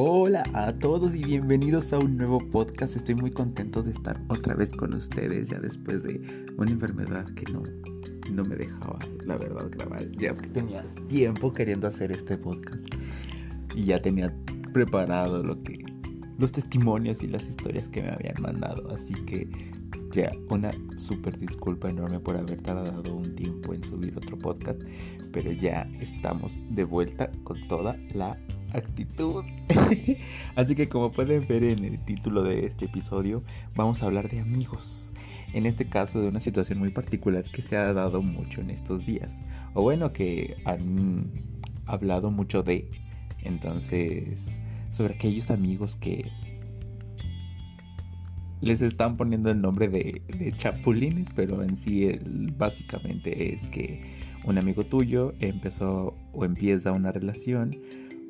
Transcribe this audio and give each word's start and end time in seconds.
Hola 0.00 0.44
a 0.52 0.78
todos 0.78 1.16
y 1.16 1.24
bienvenidos 1.24 1.92
a 1.92 1.98
un 1.98 2.16
nuevo 2.16 2.38
podcast. 2.38 2.94
Estoy 2.94 3.16
muy 3.16 3.32
contento 3.32 3.82
de 3.82 3.90
estar 3.90 4.22
otra 4.28 4.54
vez 4.54 4.70
con 4.70 4.94
ustedes 4.94 5.48
ya 5.48 5.58
después 5.58 6.04
de 6.04 6.20
una 6.56 6.70
enfermedad 6.70 7.26
que 7.34 7.50
no, 7.50 7.64
no 8.30 8.44
me 8.44 8.54
dejaba, 8.54 9.00
la 9.26 9.36
verdad, 9.36 9.68
grabar. 9.72 10.08
Ya 10.12 10.32
tenía 10.36 10.84
tiempo 11.08 11.52
queriendo 11.52 11.88
hacer 11.88 12.12
este 12.12 12.38
podcast 12.38 12.86
y 13.74 13.86
ya 13.86 14.00
tenía 14.00 14.32
preparado 14.72 15.42
lo 15.42 15.60
que 15.64 15.84
los 16.38 16.52
testimonios 16.52 17.24
y 17.24 17.26
las 17.26 17.48
historias 17.48 17.88
que 17.88 18.00
me 18.00 18.10
habían 18.10 18.40
mandado. 18.40 18.88
Así 18.94 19.14
que 19.26 19.50
ya 20.12 20.30
una 20.48 20.70
súper 20.96 21.36
disculpa 21.40 21.90
enorme 21.90 22.20
por 22.20 22.36
haber 22.36 22.62
tardado 22.62 23.16
un 23.16 23.34
tiempo 23.34 23.74
en 23.74 23.82
subir 23.82 24.16
otro 24.16 24.38
podcast, 24.38 24.80
pero 25.32 25.50
ya 25.50 25.90
estamos 25.98 26.56
de 26.70 26.84
vuelta 26.84 27.32
con 27.42 27.66
toda 27.66 27.96
la 28.14 28.38
actitud. 28.72 29.44
Así 30.56 30.74
que 30.74 30.88
como 30.88 31.12
pueden 31.12 31.46
ver 31.46 31.64
en 31.64 31.84
el 31.84 32.04
título 32.04 32.42
de 32.42 32.66
este 32.66 32.86
episodio, 32.86 33.42
vamos 33.74 34.02
a 34.02 34.06
hablar 34.06 34.28
de 34.28 34.40
amigos. 34.40 35.14
En 35.52 35.66
este 35.66 35.88
caso 35.88 36.20
de 36.20 36.28
una 36.28 36.40
situación 36.40 36.78
muy 36.78 36.90
particular 36.90 37.44
que 37.44 37.62
se 37.62 37.76
ha 37.76 37.92
dado 37.92 38.22
mucho 38.22 38.60
en 38.60 38.70
estos 38.70 39.06
días. 39.06 39.42
O 39.74 39.82
bueno, 39.82 40.12
que 40.12 40.56
han 40.64 41.44
hablado 41.86 42.30
mucho 42.30 42.62
de. 42.62 42.90
Entonces, 43.42 44.60
sobre 44.90 45.14
aquellos 45.14 45.50
amigos 45.50 45.96
que 45.96 46.30
les 48.60 48.82
están 48.82 49.16
poniendo 49.16 49.50
el 49.50 49.60
nombre 49.60 49.88
de, 49.88 50.22
chapulines, 50.56 51.28
pero 51.34 51.62
en 51.62 51.76
sí 51.76 52.18
básicamente 52.56 53.54
es 53.54 53.66
que 53.66 54.02
un 54.44 54.58
amigo 54.58 54.84
tuyo 54.84 55.34
empezó 55.40 56.16
o 56.32 56.44
empieza 56.44 56.92
una 56.92 57.12
relación 57.12 57.70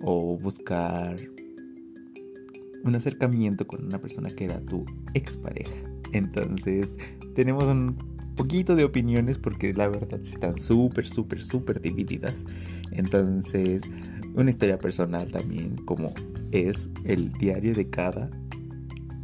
o 0.02 0.36
buscar 0.38 1.16
un 2.84 2.94
acercamiento 2.94 3.66
con 3.66 3.84
una 3.84 4.00
persona 4.00 4.30
que 4.30 4.44
era 4.44 4.60
tu 4.60 4.84
expareja. 5.14 5.72
Entonces, 6.12 6.88
tenemos 7.34 7.68
un 7.68 7.96
poquito 8.36 8.76
de 8.76 8.84
opiniones 8.84 9.36
porque 9.38 9.72
la 9.74 9.88
verdad 9.88 10.20
están 10.20 10.58
súper, 10.58 11.06
súper, 11.06 11.42
súper 11.42 11.80
divididas. 11.80 12.44
Entonces, 12.92 13.82
una 14.34 14.50
historia 14.50 14.78
personal 14.78 15.30
también, 15.30 15.76
como 15.84 16.14
es 16.52 16.90
el 17.04 17.32
diario 17.32 17.74
de 17.74 17.88
cada 17.90 18.30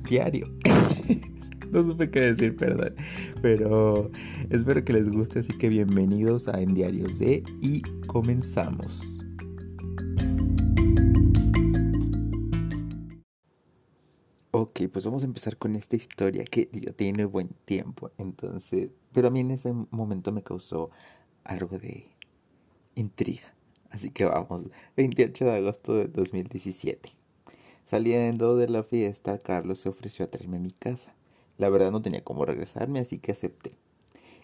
diario. 0.08 0.50
no 1.70 1.84
supe 1.84 2.10
qué 2.10 2.20
decir, 2.20 2.56
perdón. 2.56 2.94
Pero 3.40 4.10
espero 4.50 4.84
que 4.84 4.92
les 4.92 5.08
guste, 5.08 5.40
así 5.40 5.52
que 5.56 5.68
bienvenidos 5.68 6.48
a 6.48 6.60
En 6.60 6.74
Diarios 6.74 7.18
de 7.18 7.42
y 7.60 7.82
comenzamos. 8.06 9.13
Ok, 14.76 14.90
pues 14.90 15.04
vamos 15.04 15.22
a 15.22 15.26
empezar 15.26 15.56
con 15.56 15.76
esta 15.76 15.94
historia 15.94 16.42
que 16.42 16.68
ya 16.72 16.90
tiene 16.90 17.26
buen 17.26 17.50
tiempo. 17.64 18.10
Entonces, 18.18 18.90
pero 19.12 19.28
a 19.28 19.30
mí 19.30 19.38
en 19.38 19.52
ese 19.52 19.72
momento 19.72 20.32
me 20.32 20.42
causó 20.42 20.90
algo 21.44 21.78
de 21.78 22.08
intriga. 22.96 23.54
Así 23.90 24.10
que 24.10 24.24
vamos, 24.24 24.68
28 24.96 25.44
de 25.44 25.52
agosto 25.52 25.94
de 25.94 26.08
2017. 26.08 27.10
Saliendo 27.84 28.56
de 28.56 28.68
la 28.68 28.82
fiesta, 28.82 29.38
Carlos 29.38 29.78
se 29.78 29.90
ofreció 29.90 30.24
a 30.24 30.28
traerme 30.32 30.56
a 30.56 30.60
mi 30.60 30.72
casa. 30.72 31.14
La 31.56 31.68
verdad 31.70 31.92
no 31.92 32.02
tenía 32.02 32.24
cómo 32.24 32.44
regresarme, 32.44 32.98
así 32.98 33.20
que 33.20 33.30
acepté. 33.30 33.78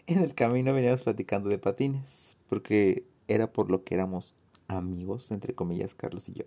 En 0.07 0.21
el 0.21 0.37
camino 0.37 0.73
veníamos 0.73 1.03
platicando 1.03 1.51
de 1.51 1.59
patines, 1.59 2.37
porque 2.49 3.05
era 3.27 3.53
por 3.53 3.69
lo 3.69 3.83
que 3.83 3.97
éramos 3.97 4.37
amigos, 4.73 5.31
entre 5.31 5.55
comillas, 5.55 5.95
Carlos 5.95 6.29
y 6.29 6.33
yo. 6.33 6.45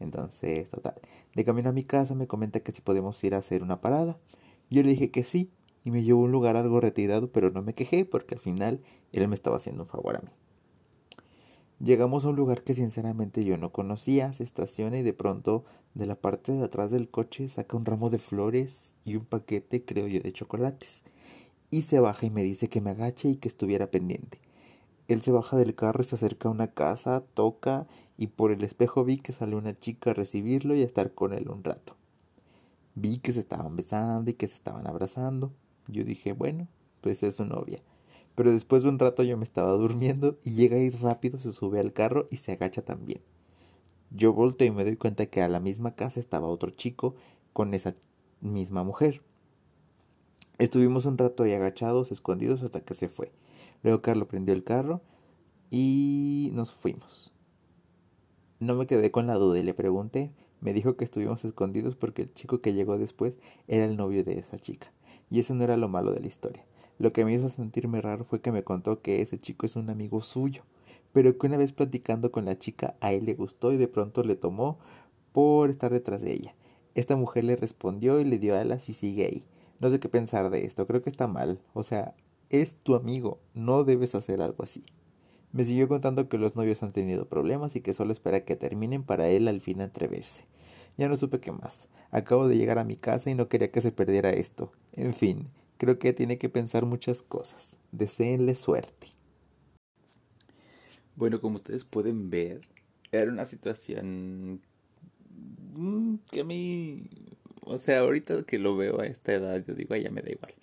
Entonces, 0.00 0.68
total. 0.68 0.94
De 1.34 1.44
camino 1.44 1.70
a 1.70 1.72
mi 1.72 1.84
casa 1.84 2.14
me 2.14 2.26
comenta 2.26 2.60
que 2.60 2.72
si 2.72 2.82
podemos 2.82 3.22
ir 3.24 3.34
a 3.34 3.38
hacer 3.38 3.62
una 3.62 3.80
parada. 3.80 4.18
Yo 4.70 4.82
le 4.82 4.90
dije 4.90 5.10
que 5.10 5.24
sí 5.24 5.50
y 5.84 5.90
me 5.90 6.02
llevó 6.02 6.22
a 6.22 6.24
un 6.24 6.32
lugar 6.32 6.56
algo 6.56 6.80
retirado, 6.80 7.30
pero 7.30 7.50
no 7.50 7.62
me 7.62 7.74
quejé 7.74 8.04
porque 8.04 8.34
al 8.34 8.40
final 8.40 8.80
él 9.12 9.28
me 9.28 9.34
estaba 9.34 9.56
haciendo 9.56 9.82
un 9.82 9.88
favor 9.88 10.16
a 10.16 10.20
mí. 10.20 10.30
Llegamos 11.82 12.24
a 12.24 12.28
un 12.28 12.36
lugar 12.36 12.62
que 12.62 12.74
sinceramente 12.74 13.44
yo 13.44 13.58
no 13.58 13.72
conocía, 13.72 14.32
se 14.32 14.44
estaciona 14.44 14.98
y 14.98 15.02
de 15.02 15.12
pronto 15.14 15.64
de 15.94 16.06
la 16.06 16.14
parte 16.14 16.52
de 16.52 16.64
atrás 16.64 16.92
del 16.92 17.08
coche 17.08 17.48
saca 17.48 17.76
un 17.76 17.84
ramo 17.84 18.08
de 18.08 18.18
flores 18.18 18.94
y 19.04 19.16
un 19.16 19.24
paquete, 19.24 19.84
creo 19.84 20.06
yo, 20.06 20.20
de 20.20 20.32
chocolates. 20.32 21.02
Y 21.70 21.82
se 21.82 21.98
baja 21.98 22.26
y 22.26 22.30
me 22.30 22.44
dice 22.44 22.68
que 22.68 22.80
me 22.80 22.90
agache 22.90 23.30
y 23.30 23.36
que 23.36 23.48
estuviera 23.48 23.90
pendiente. 23.90 24.41
Él 25.12 25.22
se 25.22 25.32
baja 25.32 25.56
del 25.56 25.74
carro 25.74 26.02
y 26.02 26.06
se 26.06 26.14
acerca 26.14 26.48
a 26.48 26.52
una 26.52 26.68
casa, 26.68 27.22
toca 27.34 27.86
y 28.16 28.28
por 28.28 28.52
el 28.52 28.62
espejo 28.62 29.04
vi 29.04 29.18
que 29.18 29.32
salió 29.32 29.58
una 29.58 29.78
chica 29.78 30.10
a 30.10 30.14
recibirlo 30.14 30.74
y 30.74 30.82
a 30.82 30.86
estar 30.86 31.12
con 31.12 31.32
él 31.32 31.48
un 31.48 31.64
rato. 31.64 31.96
Vi 32.94 33.18
que 33.18 33.32
se 33.32 33.40
estaban 33.40 33.74
besando 33.76 34.30
y 34.30 34.34
que 34.34 34.46
se 34.48 34.54
estaban 34.54 34.86
abrazando. 34.86 35.52
Yo 35.88 36.04
dije, 36.04 36.32
bueno, 36.32 36.68
pues 37.00 37.22
es 37.22 37.36
su 37.36 37.44
novia. 37.44 37.80
Pero 38.34 38.52
después 38.52 38.82
de 38.82 38.88
un 38.88 38.98
rato 38.98 39.22
yo 39.22 39.36
me 39.36 39.44
estaba 39.44 39.72
durmiendo 39.72 40.38
y 40.44 40.52
llega 40.52 40.76
ahí 40.76 40.90
rápido, 40.90 41.38
se 41.38 41.52
sube 41.52 41.80
al 41.80 41.92
carro 41.92 42.28
y 42.30 42.36
se 42.36 42.52
agacha 42.52 42.82
también. 42.82 43.20
Yo 44.10 44.32
volteo 44.32 44.68
y 44.68 44.70
me 44.70 44.84
doy 44.84 44.96
cuenta 44.96 45.26
que 45.26 45.42
a 45.42 45.48
la 45.48 45.60
misma 45.60 45.94
casa 45.94 46.20
estaba 46.20 46.46
otro 46.46 46.70
chico 46.70 47.14
con 47.52 47.72
esa 47.74 47.94
misma 48.40 48.84
mujer. 48.84 49.22
Estuvimos 50.58 51.06
un 51.06 51.18
rato 51.18 51.42
ahí 51.42 51.54
agachados, 51.54 52.12
escondidos, 52.12 52.62
hasta 52.62 52.82
que 52.82 52.94
se 52.94 53.08
fue. 53.08 53.32
Luego 53.82 54.02
Carlos 54.02 54.28
prendió 54.28 54.54
el 54.54 54.64
carro 54.64 55.02
y 55.70 56.50
nos 56.54 56.72
fuimos. 56.72 57.32
No 58.60 58.74
me 58.76 58.86
quedé 58.86 59.10
con 59.10 59.26
la 59.26 59.34
duda 59.34 59.58
y 59.58 59.62
le 59.62 59.74
pregunté. 59.74 60.32
Me 60.60 60.72
dijo 60.72 60.96
que 60.96 61.04
estuvimos 61.04 61.44
escondidos 61.44 61.96
porque 61.96 62.22
el 62.22 62.32
chico 62.32 62.60
que 62.60 62.74
llegó 62.74 62.96
después 62.96 63.38
era 63.66 63.84
el 63.84 63.96
novio 63.96 64.22
de 64.22 64.38
esa 64.38 64.58
chica. 64.58 64.92
Y 65.30 65.40
eso 65.40 65.54
no 65.54 65.64
era 65.64 65.76
lo 65.76 65.88
malo 65.88 66.12
de 66.12 66.20
la 66.20 66.28
historia. 66.28 66.64
Lo 66.98 67.12
que 67.12 67.24
me 67.24 67.34
hizo 67.34 67.48
sentirme 67.48 68.00
raro 68.00 68.24
fue 68.24 68.40
que 68.40 68.52
me 68.52 68.62
contó 68.62 69.02
que 69.02 69.22
ese 69.22 69.40
chico 69.40 69.66
es 69.66 69.74
un 69.74 69.90
amigo 69.90 70.22
suyo, 70.22 70.62
pero 71.12 71.36
que 71.36 71.46
una 71.48 71.56
vez 71.56 71.72
platicando 71.72 72.30
con 72.30 72.44
la 72.44 72.58
chica 72.58 72.94
a 73.00 73.12
él 73.12 73.24
le 73.24 73.34
gustó 73.34 73.72
y 73.72 73.76
de 73.76 73.88
pronto 73.88 74.22
le 74.22 74.36
tomó 74.36 74.78
por 75.32 75.70
estar 75.70 75.90
detrás 75.90 76.20
de 76.22 76.32
ella. 76.32 76.54
Esta 76.94 77.16
mujer 77.16 77.44
le 77.44 77.56
respondió 77.56 78.20
y 78.20 78.24
le 78.24 78.38
dio 78.38 78.56
alas 78.56 78.88
y 78.88 78.92
sigue 78.92 79.24
ahí. 79.24 79.46
No 79.80 79.90
sé 79.90 79.98
qué 79.98 80.08
pensar 80.08 80.50
de 80.50 80.64
esto, 80.64 80.86
creo 80.86 81.02
que 81.02 81.10
está 81.10 81.26
mal. 81.26 81.58
O 81.72 81.82
sea, 81.82 82.14
es 82.52 82.76
tu 82.76 82.94
amigo, 82.94 83.40
no 83.54 83.82
debes 83.82 84.14
hacer 84.14 84.42
algo 84.42 84.62
así. 84.62 84.84
Me 85.52 85.64
siguió 85.64 85.88
contando 85.88 86.28
que 86.28 86.38
los 86.38 86.54
novios 86.54 86.82
han 86.82 86.92
tenido 86.92 87.28
problemas 87.28 87.74
y 87.76 87.80
que 87.80 87.94
solo 87.94 88.12
espera 88.12 88.44
que 88.44 88.56
terminen 88.56 89.02
para 89.02 89.28
él 89.28 89.48
al 89.48 89.60
fin 89.60 89.80
atreverse. 89.80 90.44
Ya 90.96 91.08
no 91.08 91.16
supe 91.16 91.40
qué 91.40 91.50
más. 91.50 91.88
Acabo 92.10 92.48
de 92.48 92.56
llegar 92.56 92.78
a 92.78 92.84
mi 92.84 92.96
casa 92.96 93.30
y 93.30 93.34
no 93.34 93.48
quería 93.48 93.70
que 93.70 93.80
se 93.80 93.92
perdiera 93.92 94.30
esto. 94.30 94.72
En 94.92 95.14
fin, 95.14 95.48
creo 95.78 95.98
que 95.98 96.12
tiene 96.12 96.38
que 96.38 96.48
pensar 96.48 96.86
muchas 96.86 97.22
cosas. 97.22 97.76
Deseenle 97.90 98.54
suerte. 98.54 99.08
Bueno, 101.16 101.40
como 101.40 101.56
ustedes 101.56 101.84
pueden 101.84 102.30
ver, 102.30 102.60
era 103.10 103.30
una 103.30 103.46
situación 103.46 104.60
mm, 105.74 106.16
que 106.30 106.40
a 106.40 106.44
mí, 106.44 107.08
o 107.64 107.78
sea, 107.78 108.00
ahorita 108.00 108.44
que 108.44 108.58
lo 108.58 108.76
veo 108.76 109.00
a 109.00 109.06
esta 109.06 109.32
edad, 109.32 109.62
yo 109.66 109.74
digo, 109.74 109.96
ya 109.96 110.10
me 110.10 110.22
da 110.22 110.30
igual, 110.30 110.54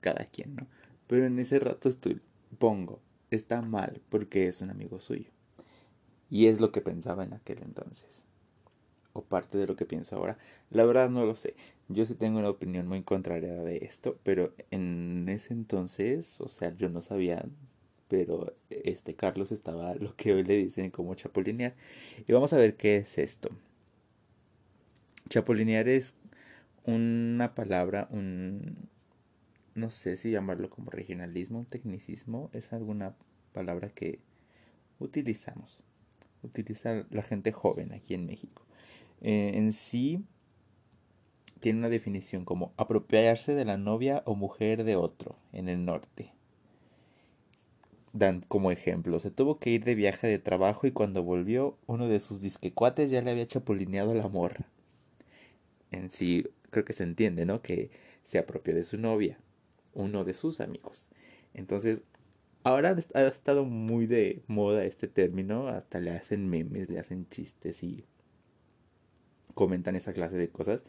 cada 0.00 0.24
quien, 0.24 0.56
¿no? 0.56 0.66
Pero 1.06 1.26
en 1.26 1.38
ese 1.38 1.58
rato 1.58 1.88
estoy, 1.88 2.20
pongo, 2.58 3.00
está 3.30 3.62
mal 3.62 4.00
porque 4.08 4.46
es 4.46 4.60
un 4.60 4.70
amigo 4.70 5.00
suyo. 5.00 5.30
Y 6.30 6.46
es 6.46 6.60
lo 6.60 6.72
que 6.72 6.80
pensaba 6.80 7.24
en 7.24 7.34
aquel 7.34 7.62
entonces. 7.62 8.24
O 9.12 9.22
parte 9.22 9.58
de 9.58 9.66
lo 9.66 9.76
que 9.76 9.86
pienso 9.86 10.16
ahora. 10.16 10.38
La 10.70 10.84
verdad 10.84 11.08
no 11.08 11.24
lo 11.24 11.34
sé. 11.34 11.54
Yo 11.88 12.04
sí 12.04 12.14
tengo 12.14 12.38
una 12.38 12.50
opinión 12.50 12.88
muy 12.88 13.02
contraria 13.02 13.54
de 13.54 13.78
esto. 13.78 14.18
Pero 14.24 14.52
en 14.70 15.28
ese 15.28 15.54
entonces, 15.54 16.40
o 16.40 16.48
sea, 16.48 16.74
yo 16.74 16.88
no 16.88 17.00
sabía. 17.00 17.44
Pero 18.08 18.52
este 18.70 19.14
Carlos 19.14 19.52
estaba 19.52 19.94
lo 19.96 20.14
que 20.16 20.34
hoy 20.34 20.42
le 20.42 20.56
dicen 20.56 20.90
como 20.90 21.14
chapulinear. 21.14 21.74
Y 22.26 22.32
vamos 22.32 22.52
a 22.52 22.58
ver 22.58 22.76
qué 22.76 22.96
es 22.96 23.18
esto. 23.18 23.50
Chapulinear 25.28 25.88
es 25.88 26.16
una 26.84 27.54
palabra, 27.54 28.08
un, 28.10 28.88
no 29.76 29.90
sé 29.90 30.16
si 30.16 30.30
llamarlo 30.30 30.70
como 30.70 30.90
regionalismo, 30.90 31.66
tecnicismo, 31.68 32.50
es 32.52 32.72
alguna 32.72 33.14
palabra 33.52 33.90
que 33.90 34.20
utilizamos, 34.98 35.82
utiliza 36.42 37.06
la 37.10 37.22
gente 37.22 37.52
joven 37.52 37.92
aquí 37.92 38.14
en 38.14 38.26
México. 38.26 38.62
Eh, 39.20 39.52
en 39.54 39.74
sí 39.74 40.24
tiene 41.60 41.80
una 41.80 41.90
definición 41.90 42.44
como 42.44 42.72
apropiarse 42.78 43.54
de 43.54 43.66
la 43.66 43.76
novia 43.76 44.22
o 44.24 44.34
mujer 44.34 44.82
de 44.82 44.96
otro 44.96 45.36
en 45.52 45.68
el 45.68 45.84
norte. 45.84 46.32
Dan 48.14 48.40
como 48.48 48.70
ejemplo, 48.70 49.18
se 49.18 49.30
tuvo 49.30 49.58
que 49.58 49.70
ir 49.70 49.84
de 49.84 49.94
viaje 49.94 50.26
de 50.26 50.38
trabajo 50.38 50.86
y 50.86 50.92
cuando 50.92 51.22
volvió 51.22 51.76
uno 51.86 52.08
de 52.08 52.20
sus 52.20 52.40
disquecuates 52.40 53.10
ya 53.10 53.20
le 53.20 53.30
había 53.30 53.46
chapulineado 53.46 54.14
la 54.14 54.28
morra. 54.28 54.66
En 55.90 56.10
sí 56.10 56.46
creo 56.70 56.86
que 56.86 56.94
se 56.94 57.04
entiende, 57.04 57.44
¿no? 57.44 57.60
Que 57.60 57.90
se 58.24 58.38
apropió 58.38 58.74
de 58.74 58.82
su 58.84 58.96
novia 58.96 59.38
uno 59.96 60.24
de 60.24 60.32
sus 60.32 60.60
amigos. 60.60 61.08
Entonces, 61.54 62.02
ahora 62.62 62.96
ha 63.14 63.22
estado 63.26 63.64
muy 63.64 64.06
de 64.06 64.42
moda 64.46 64.84
este 64.84 65.08
término, 65.08 65.68
hasta 65.68 65.98
le 65.98 66.12
hacen 66.12 66.48
memes, 66.48 66.88
le 66.88 66.98
hacen 66.98 67.28
chistes 67.28 67.82
y 67.82 68.04
comentan 69.54 69.96
esa 69.96 70.12
clase 70.12 70.36
de 70.36 70.50
cosas 70.50 70.82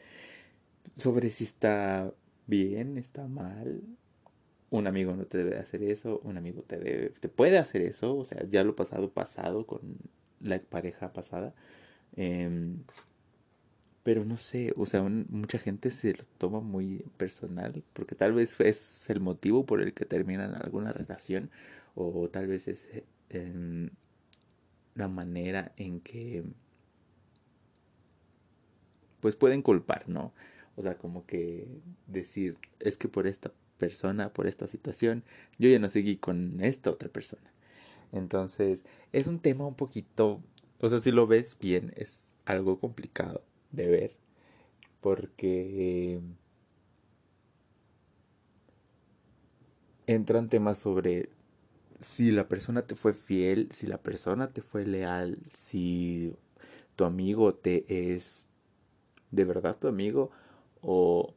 sobre 0.96 1.30
si 1.30 1.44
está 1.44 2.14
bien, 2.46 2.98
está 2.98 3.28
mal. 3.28 3.82
Un 4.70 4.88
amigo 4.88 5.16
no 5.16 5.26
te 5.26 5.38
debe 5.38 5.58
hacer 5.58 5.84
eso, 5.84 6.20
un 6.24 6.38
amigo 6.38 6.62
te 6.62 6.78
debe, 6.78 7.10
te 7.10 7.30
puede 7.30 7.58
hacer 7.58 7.82
eso, 7.82 8.18
o 8.18 8.26
sea, 8.26 8.44
ya 8.50 8.64
lo 8.64 8.76
pasado 8.76 9.12
pasado 9.12 9.66
con 9.66 9.82
la 10.42 10.60
pareja 10.60 11.14
pasada. 11.14 11.54
Em, 12.16 12.84
pero 14.08 14.24
no 14.24 14.38
sé, 14.38 14.74
o 14.78 14.86
sea, 14.86 15.04
mucha 15.04 15.60
gente 15.60 15.92
se 15.92 16.14
lo 16.14 16.24
toma 16.38 16.62
muy 16.62 17.04
personal, 17.18 17.84
porque 17.92 18.16
tal 18.16 18.32
vez 18.32 18.58
es 18.62 19.10
el 19.10 19.20
motivo 19.20 19.66
por 19.66 19.82
el 19.82 19.94
que 19.94 20.06
terminan 20.06 20.56
alguna 20.56 20.94
relación, 20.94 21.52
o 21.94 22.30
tal 22.30 22.48
vez 22.48 22.70
es 22.70 22.88
em, 23.28 23.90
la 24.96 25.10
manera 25.10 25.74
en 25.76 26.00
que 26.00 26.46
pues 29.20 29.36
pueden 29.36 29.62
culpar, 29.62 30.08
¿no? 30.08 30.34
O 30.78 30.84
sea, 30.84 30.98
como 30.98 31.26
que 31.26 31.68
decir, 32.08 32.56
es 32.80 32.96
que 32.96 33.10
por 33.10 33.28
esta 33.28 33.52
persona, 33.78 34.32
por 34.32 34.48
esta 34.48 34.68
situación, 34.68 35.26
yo 35.60 35.68
ya 35.68 35.80
no 35.80 35.90
seguí 35.90 36.16
con 36.16 36.64
esta 36.64 36.92
otra 36.92 37.10
persona. 37.10 37.52
Entonces, 38.14 38.86
es 39.12 39.28
un 39.28 39.40
tema 39.40 39.68
un 39.68 39.76
poquito, 39.76 40.42
o 40.80 40.88
sea, 40.88 41.02
si 41.02 41.12
lo 41.12 41.28
ves 41.28 41.58
bien, 41.60 41.92
es 41.98 42.38
algo 42.46 42.80
complicado 42.80 43.44
de 43.78 43.88
ver, 43.88 44.12
porque 45.02 46.20
entran 50.08 50.50
temas 50.50 50.78
sobre 50.80 51.30
si 52.00 52.32
la 52.32 52.48
persona 52.48 52.84
te 52.88 52.96
fue 52.96 53.14
fiel, 53.14 53.70
si 53.72 53.88
la 53.88 53.98
persona 54.02 54.52
te 54.54 54.62
fue 54.62 54.86
leal, 54.86 55.40
si 55.54 56.36
tu 56.96 57.06
amigo 57.06 57.56
te 57.56 58.14
es 58.14 58.48
de 59.32 59.46
verdad 59.46 59.78
tu 59.78 59.88
amigo 59.88 60.32
o 60.82 61.36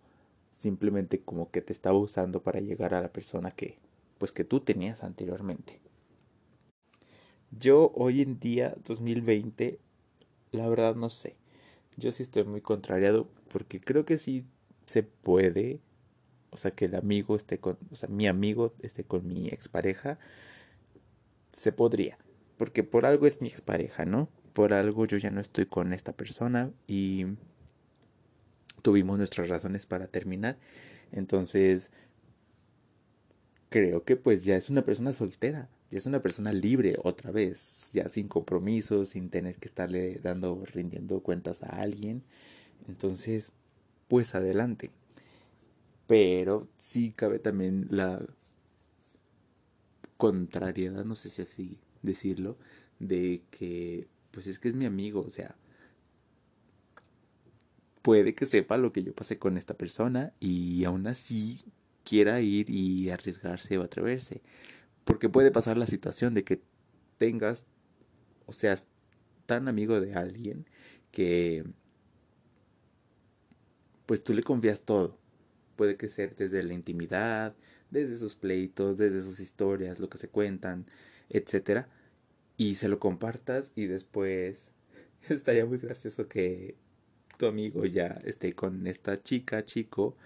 simplemente 0.51 1.21
como 1.23 1.51
que 1.51 1.63
te 1.63 1.73
estaba 1.73 1.99
usando 1.99 2.43
para 2.43 2.61
llegar 2.61 2.95
a 2.95 3.01
la 3.03 3.13
persona 3.13 3.51
que 3.51 3.79
pues 4.19 4.33
que 4.33 4.45
tú 4.45 4.61
tenías 4.61 5.03
anteriormente. 5.03 5.81
Yo 7.51 7.93
hoy 7.95 8.23
en 8.23 8.39
día 8.39 8.77
2020 8.85 9.81
la 10.53 10.69
verdad 10.69 10.95
no 10.95 11.11
sé. 11.11 11.40
Yo 12.01 12.11
sí 12.11 12.23
estoy 12.23 12.45
muy 12.45 12.63
contrariado 12.63 13.29
porque 13.53 13.81
creo 13.81 14.05
que 14.05 14.17
sí 14.17 14.47
se 14.87 15.03
puede, 15.03 15.81
o 16.51 16.57
sea, 16.57 16.71
que 16.71 16.87
el 16.87 16.95
amigo 16.95 17.37
esté 17.37 17.59
con, 17.59 17.79
o 17.91 17.97
sea, 17.97 18.09
mi 18.09 18.27
amigo 18.27 18.75
esté 18.81 19.05
con 19.05 19.27
mi 19.27 19.49
expareja, 19.49 20.19
se 21.53 21.73
podría, 21.73 22.19
porque 22.57 22.83
por 22.83 23.05
algo 23.05 23.27
es 23.27 23.43
mi 23.43 23.49
expareja, 23.49 24.07
¿no? 24.07 24.29
Por 24.55 24.73
algo 24.73 25.05
yo 25.05 25.19
ya 25.19 25.31
no 25.31 25.41
estoy 25.41 25.67
con 25.67 25.93
esta 25.93 26.13
persona 26.13 26.73
y 26.87 27.27
tuvimos 28.83 29.19
nuestras 29.19 29.49
razones 29.51 29.85
para 29.85 30.07
terminar. 30.07 30.57
Entonces, 31.13 31.91
creo 33.69 34.05
que 34.05 34.17
pues 34.17 34.45
ya 34.45 34.57
es 34.57 34.71
una 34.71 34.83
persona 34.83 35.13
soltera, 35.13 35.69
ya 35.91 35.99
es 35.99 36.07
una 36.07 36.23
persona 36.23 36.53
libre 36.53 36.97
otra 37.03 37.33
vez, 37.33 37.91
ya 37.93 38.09
sin 38.09 38.29
compromisos, 38.29 39.11
sin 39.11 39.31
tener 39.31 39.57
que 39.57 39.69
estarle 39.69 40.21
dando, 40.23 40.65
rindiendo 40.65 41.21
cuentas 41.21 41.63
a 41.63 41.69
alguien. 41.81 42.23
Entonces, 42.89 43.53
pues 44.09 44.35
adelante. 44.35 44.91
Pero 46.07 46.69
sí 46.79 47.13
cabe 47.13 47.39
también 47.39 47.87
la 47.91 48.21
contrariedad, 50.17 51.05
no 51.05 51.15
sé 51.17 51.31
si 51.31 51.43
así 51.43 51.79
decirlo, 52.03 52.57
de 52.99 53.43
que 53.51 54.09
pues 54.31 54.47
es 54.47 54.59
que 54.59 54.69
es 54.69 54.75
mi 54.75 54.85
amigo, 54.85 55.21
o 55.27 55.31
sea, 55.31 55.57
puede 58.03 58.35
que 58.35 58.47
sepa 58.47 58.79
lo 58.79 58.93
que 58.93 59.03
yo 59.03 59.15
pasé 59.15 59.39
con 59.39 59.57
esta 59.57 59.75
persona 59.75 60.33
y 60.41 60.85
aún 60.85 61.07
así 61.07 61.63
quiera 62.05 62.41
ir 62.41 62.71
y 62.71 63.11
arriesgarse 63.11 63.79
o 63.79 63.83
atreverse. 63.83 64.41
Porque 65.05 65.29
puede 65.29 65.51
pasar 65.51 65.77
la 65.77 65.87
situación 65.87 66.35
de 66.35 66.45
que 66.45 66.61
tengas, 67.19 67.65
o 68.47 68.53
seas 68.53 68.87
tan 69.47 69.69
amigo 69.69 70.01
de 70.01 70.15
alguien 70.15 70.67
que 71.11 71.65
pues 74.07 74.23
tú 74.25 74.35
le 74.35 74.43
confías 74.43 74.83
todo. 74.83 75.19
Puede 75.77 75.97
que 75.97 76.09
sea 76.09 76.27
desde 76.37 76.63
la 76.63 76.75
intimidad, 76.75 77.55
desde 77.91 78.19
sus 78.19 78.35
pleitos, 78.35 78.99
desde 78.99 79.23
sus 79.23 79.41
historias, 79.41 80.01
lo 80.01 80.09
que 80.09 80.19
se 80.19 80.29
cuentan, 80.29 80.87
etcétera, 81.29 81.89
y 82.57 82.75
se 82.75 82.89
lo 82.89 82.99
compartas 82.99 83.73
y 83.77 83.87
después 83.87 84.71
estaría 85.29 85.65
muy 85.65 85.79
gracioso 85.79 86.29
que 86.29 86.77
tu 87.39 87.47
amigo 87.47 87.87
ya 87.87 88.21
esté 88.25 88.55
con 88.55 88.87
esta 88.87 89.23
chica, 89.23 89.65
chico, 89.65 90.17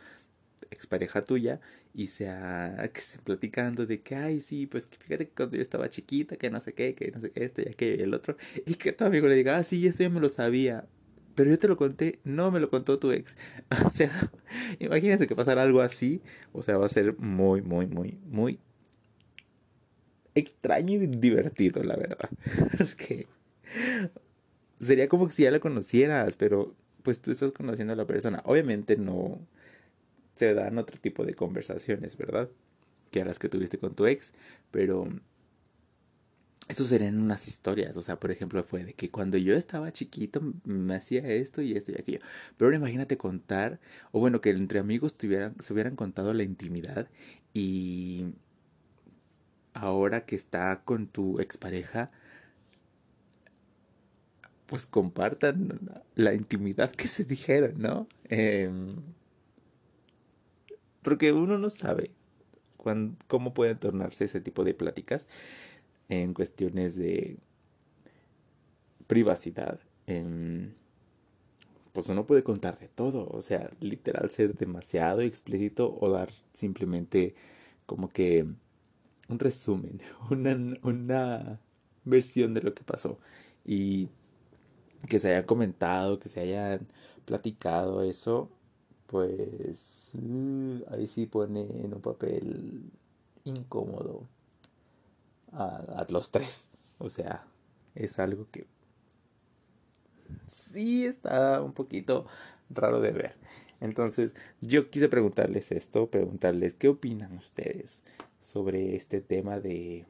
expareja 0.70 1.24
tuya, 1.24 1.60
y 1.94 2.08
sea 2.08 2.90
que 2.92 3.00
estén 3.00 3.20
platicando 3.22 3.86
de 3.86 4.00
que, 4.00 4.16
ay, 4.16 4.40
sí, 4.40 4.66
pues 4.66 4.88
fíjate 4.98 5.28
que 5.28 5.34
cuando 5.34 5.56
yo 5.56 5.62
estaba 5.62 5.88
chiquita, 5.88 6.36
que 6.36 6.50
no 6.50 6.60
sé 6.60 6.72
qué, 6.74 6.94
que 6.94 7.10
no 7.12 7.20
sé 7.20 7.30
qué, 7.30 7.44
esto 7.44 7.62
y 7.62 7.68
aquello 7.68 7.96
y 7.96 8.02
el 8.02 8.14
otro, 8.14 8.36
y 8.66 8.74
que 8.74 8.92
tu 8.92 9.04
amigo 9.04 9.28
le 9.28 9.34
diga, 9.34 9.56
ah, 9.56 9.64
sí, 9.64 9.86
eso 9.86 10.02
ya 10.02 10.10
me 10.10 10.20
lo 10.20 10.28
sabía, 10.28 10.86
pero 11.34 11.50
yo 11.50 11.58
te 11.58 11.68
lo 11.68 11.76
conté, 11.76 12.20
no 12.24 12.50
me 12.50 12.60
lo 12.60 12.70
contó 12.70 12.98
tu 12.98 13.12
ex. 13.12 13.36
O 13.86 13.90
sea, 13.90 14.10
imagínense 14.78 15.26
que 15.26 15.36
pasara 15.36 15.62
algo 15.62 15.80
así, 15.80 16.20
o 16.52 16.62
sea, 16.62 16.78
va 16.78 16.86
a 16.86 16.88
ser 16.88 17.16
muy, 17.18 17.62
muy, 17.62 17.86
muy, 17.86 18.18
muy 18.26 18.58
extraño 20.34 21.02
y 21.02 21.06
divertido, 21.06 21.82
la 21.82 21.96
verdad. 21.96 22.28
Porque 22.78 23.26
sería 24.78 25.08
como 25.08 25.28
si 25.28 25.44
ya 25.44 25.50
la 25.50 25.60
conocieras, 25.60 26.36
pero 26.36 26.74
pues 27.02 27.20
tú 27.20 27.30
estás 27.30 27.52
conociendo 27.52 27.92
a 27.92 27.96
la 27.96 28.06
persona. 28.06 28.42
Obviamente 28.44 28.96
no 28.96 29.40
se 30.34 30.54
dan 30.54 30.78
otro 30.78 30.98
tipo 31.00 31.24
de 31.24 31.34
conversaciones, 31.34 32.16
¿verdad? 32.16 32.48
Que 33.10 33.22
a 33.22 33.24
las 33.24 33.38
que 33.38 33.48
tuviste 33.48 33.78
con 33.78 33.94
tu 33.94 34.06
ex, 34.06 34.32
pero 34.70 35.08
eso 36.68 36.84
serían 36.84 37.20
unas 37.20 37.46
historias, 37.46 37.96
o 37.96 38.02
sea, 38.02 38.18
por 38.18 38.30
ejemplo, 38.30 38.64
fue 38.64 38.84
de 38.84 38.94
que 38.94 39.10
cuando 39.10 39.36
yo 39.36 39.54
estaba 39.54 39.92
chiquito 39.92 40.40
me 40.64 40.94
hacía 40.94 41.20
esto 41.26 41.60
y 41.60 41.72
esto 41.74 41.92
y 41.92 41.96
aquello. 41.96 42.20
Pero 42.56 42.68
ahora 42.68 42.76
imagínate 42.78 43.18
contar, 43.18 43.80
o 44.12 44.20
bueno, 44.20 44.40
que 44.40 44.50
entre 44.50 44.78
amigos 44.78 45.16
tuvieran, 45.16 45.54
se 45.60 45.72
hubieran 45.74 45.94
contado 45.94 46.32
la 46.32 46.42
intimidad 46.42 47.08
y 47.52 48.28
ahora 49.74 50.24
que 50.24 50.36
está 50.36 50.82
con 50.84 51.06
tu 51.06 51.38
expareja, 51.40 52.10
pues 54.66 54.86
compartan 54.86 55.78
la 56.14 56.32
intimidad 56.34 56.90
que 56.90 57.08
se 57.08 57.24
dijeron, 57.24 57.74
¿no? 57.78 58.08
Em, 58.28 58.96
porque 61.04 61.32
uno 61.32 61.58
no 61.58 61.70
sabe 61.70 62.10
cómo 63.28 63.54
pueden 63.54 63.78
tornarse 63.78 64.24
ese 64.24 64.40
tipo 64.40 64.64
de 64.64 64.74
pláticas 64.74 65.28
en 66.08 66.34
cuestiones 66.34 66.96
de 66.96 67.38
privacidad. 69.06 69.78
pues 71.92 72.08
uno 72.08 72.26
puede 72.26 72.42
contar 72.42 72.78
de 72.78 72.88
todo, 72.88 73.28
o 73.28 73.40
sea, 73.42 73.70
literal 73.80 74.30
ser 74.30 74.56
demasiado 74.56 75.20
explícito 75.20 75.96
o 76.00 76.10
dar 76.10 76.30
simplemente 76.52 77.34
como 77.86 78.08
que 78.08 78.46
un 79.28 79.38
resumen, 79.38 80.00
una, 80.30 80.56
una 80.82 81.60
versión 82.04 82.54
de 82.54 82.62
lo 82.62 82.74
que 82.74 82.82
pasó. 82.84 83.18
Y 83.64 84.08
que 85.08 85.18
se 85.18 85.30
haya 85.30 85.46
comentado, 85.46 86.18
que 86.18 86.28
se 86.28 86.40
hayan 86.40 86.88
platicado 87.24 88.02
eso, 88.02 88.50
pues 89.06 90.10
mm, 90.14 90.82
ahí 90.88 91.06
sí 91.06 91.26
pone 91.26 91.60
en 91.60 91.94
un 91.94 92.00
papel 92.00 92.90
incómodo 93.44 94.26
a, 95.52 96.06
los 96.10 96.30
tres. 96.30 96.70
O 96.98 97.08
sea, 97.08 97.46
es 97.94 98.18
algo 98.18 98.46
que 98.50 98.66
sí 100.46 101.04
está 101.04 101.62
un 101.62 101.72
poquito 101.72 102.26
raro 102.70 103.00
de 103.00 103.12
ver. 103.12 103.36
Entonces, 103.80 104.34
yo 104.60 104.90
quise 104.90 105.08
preguntarles 105.08 105.72
esto, 105.72 106.08
preguntarles 106.08 106.74
qué 106.74 106.88
opinan 106.88 107.36
ustedes 107.36 108.02
sobre 108.40 108.96
este 108.96 109.20
tema 109.20 109.60
de, 109.60 110.06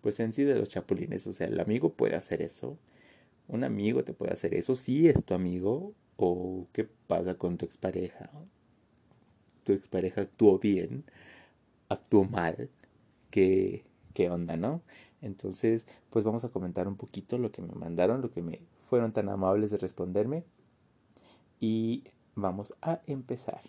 pues 0.00 0.20
en 0.20 0.32
sí 0.32 0.44
de 0.44 0.54
los 0.54 0.68
chapulines. 0.68 1.26
O 1.26 1.32
sea, 1.32 1.48
el 1.48 1.60
amigo 1.60 1.92
puede 1.92 2.16
hacer 2.16 2.42
eso, 2.42 2.78
un 3.48 3.64
amigo 3.64 4.04
te 4.04 4.14
puede 4.14 4.32
hacer 4.32 4.54
eso, 4.54 4.76
si 4.76 5.08
es 5.08 5.24
tu 5.24 5.34
amigo 5.34 5.92
o 6.22 6.68
qué 6.74 6.84
pasa 6.84 7.34
con 7.36 7.56
tu 7.56 7.64
expareja. 7.64 8.30
Tu 9.64 9.72
expareja 9.72 10.20
actuó 10.20 10.58
bien, 10.58 11.04
actuó 11.88 12.24
mal, 12.24 12.68
¿qué, 13.30 13.84
qué 14.12 14.28
onda, 14.28 14.58
no? 14.58 14.82
Entonces, 15.22 15.86
pues 16.10 16.22
vamos 16.22 16.44
a 16.44 16.50
comentar 16.50 16.86
un 16.88 16.96
poquito 16.96 17.38
lo 17.38 17.50
que 17.50 17.62
me 17.62 17.72
mandaron, 17.72 18.20
lo 18.20 18.30
que 18.30 18.42
me 18.42 18.60
fueron 18.90 19.12
tan 19.12 19.30
amables 19.30 19.70
de 19.70 19.78
responderme 19.78 20.44
y 21.58 22.04
vamos 22.34 22.74
a 22.82 23.00
empezar. 23.06 23.62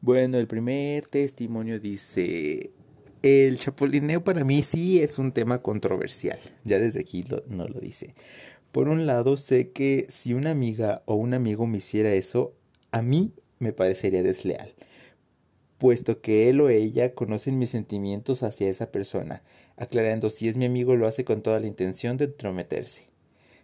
Bueno, 0.00 0.38
el 0.38 0.46
primer 0.46 1.06
testimonio 1.06 1.78
dice, 1.78 2.72
el 3.22 3.58
chapulineo 3.58 4.24
para 4.24 4.42
mí 4.42 4.62
sí 4.62 5.00
es 5.00 5.18
un 5.18 5.32
tema 5.32 5.60
controversial, 5.60 6.38
ya 6.64 6.78
desde 6.78 7.00
aquí 7.00 7.24
no 7.46 7.68
lo 7.68 7.78
dice, 7.78 8.14
Por 8.72 8.88
un 8.88 9.04
lado, 9.04 9.36
sé 9.36 9.70
que 9.70 10.06
si 10.08 10.32
una 10.32 10.50
amiga 10.50 11.02
o 11.04 11.14
un 11.14 11.34
amigo 11.34 11.66
me 11.66 11.76
hiciera 11.76 12.14
eso, 12.14 12.54
a 12.90 13.02
mí 13.02 13.34
me 13.58 13.74
parecería 13.74 14.22
desleal, 14.22 14.74
puesto 15.76 16.22
que 16.22 16.48
él 16.48 16.58
o 16.62 16.70
ella 16.70 17.14
conocen 17.14 17.58
mis 17.58 17.68
sentimientos 17.68 18.42
hacia 18.42 18.70
esa 18.70 18.90
persona, 18.90 19.42
aclarando 19.76 20.30
si 20.30 20.48
es 20.48 20.56
mi 20.56 20.64
amigo 20.64 20.96
lo 20.96 21.06
hace 21.06 21.22
con 21.22 21.42
toda 21.42 21.60
la 21.60 21.66
intención 21.66 22.16
de 22.16 22.24
entrometerse. 22.24 23.04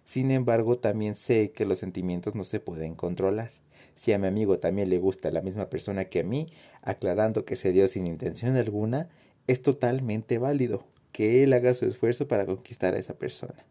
Sin 0.04 0.30
embargo, 0.30 0.76
también 0.78 1.14
sé 1.14 1.52
que 1.52 1.64
los 1.64 1.78
sentimientos 1.78 2.34
no 2.34 2.44
se 2.44 2.60
pueden 2.60 2.94
controlar. 2.94 3.52
Si 3.94 4.12
a 4.12 4.18
mi 4.18 4.26
amigo 4.26 4.58
también 4.58 4.90
le 4.90 4.98
gusta 4.98 5.30
la 5.30 5.40
misma 5.40 5.70
persona 5.70 6.04
que 6.04 6.20
a 6.20 6.24
mí, 6.24 6.46
aclarando 6.82 7.46
que 7.46 7.56
se 7.56 7.72
dio 7.72 7.88
sin 7.88 8.06
intención 8.06 8.56
alguna, 8.56 9.08
es 9.46 9.62
totalmente 9.62 10.36
válido 10.36 10.84
que 11.12 11.44
él 11.44 11.54
haga 11.54 11.72
su 11.72 11.86
esfuerzo 11.86 12.28
para 12.28 12.44
conquistar 12.44 12.94
a 12.94 12.98
esa 12.98 13.14
persona. 13.14 13.64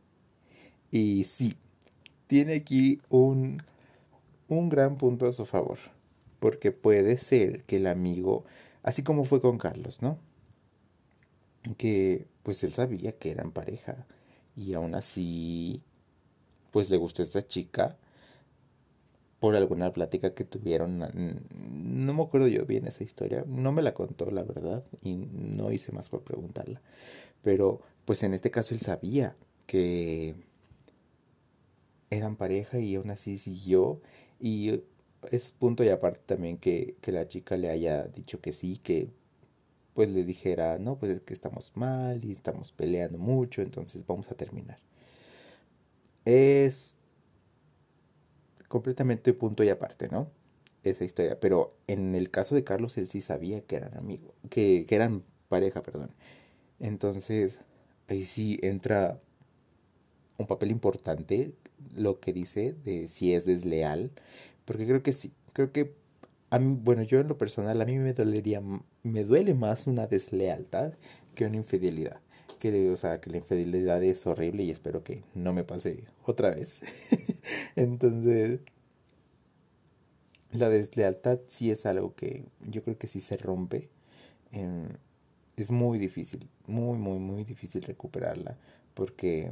Y 0.91 1.24
sí, 1.25 1.58
tiene 2.27 2.56
aquí 2.56 3.01
un, 3.10 3.63
un 4.48 4.70
gran 4.70 4.98
punto 4.98 5.27
a 5.27 5.32
su 5.32 5.46
favor, 5.46 5.77
porque 6.39 6.72
puede 6.72 7.17
ser 7.17 7.63
que 7.65 7.77
el 7.77 7.88
amigo, 7.88 8.46
así 8.84 9.03
como 9.03 9.24
fue 9.25 9.41
con 9.41 9.58
Carlos, 9.58 10.01
¿no? 10.01 10.20
Que 11.77 12.27
pues 12.44 12.63
él 12.63 12.74
sabía 12.74 13.12
que 13.13 13.32
eran 13.32 13.51
pareja 13.51 14.06
y 14.56 14.74
aún 14.74 14.96
así 14.96 15.82
pues 16.72 16.89
le 16.89 16.98
gustó 16.98 17.24
esta 17.24 17.46
chica 17.46 17.98
por 19.39 19.56
alguna 19.56 19.94
plática 19.94 20.34
que 20.34 20.44
tuvieron. 20.44 21.00
No 21.50 22.13
me 22.13 22.24
acuerdo 22.24 22.48
yo 22.48 22.65
bien 22.65 22.88
esa 22.88 23.03
historia. 23.03 23.44
No 23.48 23.72
me 23.72 23.82
la 23.82 23.94
contó, 23.94 24.32
la 24.32 24.44
verdad. 24.44 24.84
Y 25.01 25.15
no 25.15 25.72
hice 25.72 25.91
más 25.91 26.10
por 26.10 26.24
preguntarla. 26.24 26.82
Pero, 27.44 27.82
pues 28.06 28.24
en 28.24 28.34
este 28.34 28.51
caso 28.51 28.74
él 28.74 28.82
sabía 28.82 29.36
que 29.67 30.36
eran 32.09 32.35
pareja 32.35 32.79
y 32.79 32.95
aún 32.95 33.09
así 33.11 33.37
siguió. 33.37 34.01
Y 34.39 34.81
es 35.31 35.51
punto 35.51 35.83
y 35.83 35.89
aparte 35.89 36.21
también 36.25 36.57
que, 36.57 36.95
que 37.01 37.11
la 37.11 37.27
chica 37.27 37.57
le 37.57 37.69
haya 37.69 38.03
dicho 38.07 38.41
que 38.41 38.53
sí, 38.53 38.77
que 38.77 39.09
pues 39.93 40.09
le 40.09 40.23
dijera, 40.23 40.77
no, 40.77 40.97
pues 40.99 41.11
es 41.13 41.21
que 41.21 41.33
estamos 41.33 41.71
mal 41.75 42.23
y 42.23 42.31
estamos 42.31 42.71
peleando 42.71 43.17
mucho, 43.17 43.63
entonces 43.63 44.05
vamos 44.05 44.29
a 44.31 44.35
terminar. 44.35 44.79
Es 46.25 46.97
completamente 48.67 49.33
punto 49.33 49.63
y 49.63 49.69
aparte, 49.69 50.07
¿no? 50.09 50.29
Esa 50.83 51.03
historia. 51.05 51.39
Pero 51.39 51.75
en 51.87 52.15
el 52.15 52.29
caso 52.29 52.55
de 52.55 52.63
Carlos, 52.63 52.97
él 52.97 53.07
sí 53.07 53.21
sabía 53.21 53.61
que 53.61 53.75
eran 53.77 53.97
amigos, 53.97 54.33
que, 54.49 54.85
que 54.87 54.95
eran 54.95 55.23
pareja, 55.49 55.81
perdón. 55.81 56.11
Entonces, 56.79 57.59
ahí 58.07 58.23
sí 58.23 58.59
entra 58.61 59.19
un 60.37 60.47
papel 60.47 60.71
importante 60.71 61.53
lo 61.96 62.19
que 62.19 62.34
dice 62.34 62.74
de 62.86 63.07
si 63.07 63.34
es 63.34 63.46
desleal, 63.46 64.12
porque 64.65 64.86
creo 64.86 65.03
que 65.03 65.13
sí, 65.13 65.34
creo 65.53 65.72
que 65.72 65.93
a 66.50 66.60
mí, 66.60 66.77
bueno, 66.81 67.03
yo 67.03 67.19
en 67.19 67.27
lo 67.27 67.38
personal 67.38 67.81
a 67.81 67.86
mí 67.86 67.98
me 67.98 68.13
dolería, 68.13 68.62
me 69.03 69.24
duele 69.24 69.53
más 69.53 69.88
una 69.88 70.07
deslealtad 70.07 70.93
que 71.36 71.46
una 71.46 71.57
infidelidad 71.57 72.22
que, 72.57 72.89
o 72.89 72.96
sea, 72.96 73.22
que 73.22 73.29
la 73.29 73.38
infidelidad 73.38 74.03
es 74.03 74.25
horrible 74.27 74.63
y 74.63 74.72
espero 74.72 75.03
que 75.03 75.24
no 75.36 75.53
me 75.53 75.63
pase 75.63 76.03
otra 76.24 76.51
vez. 76.51 76.81
Entonces, 77.75 78.62
la 80.51 80.69
deslealtad 80.69 81.39
sí 81.48 81.72
es 81.72 81.86
algo 81.86 82.15
que 82.15 82.46
yo 82.67 82.84
creo 82.84 82.98
que 82.98 83.07
sí 83.07 83.22
se 83.22 83.38
rompe. 83.38 83.89
Em, 84.51 84.88
es 85.55 85.72
muy 85.72 86.00
difícil, 86.00 86.48
muy, 86.67 86.98
muy, 86.98 87.19
muy 87.19 87.43
difícil 87.43 87.81
recuperarla 87.84 88.57
porque 88.93 89.51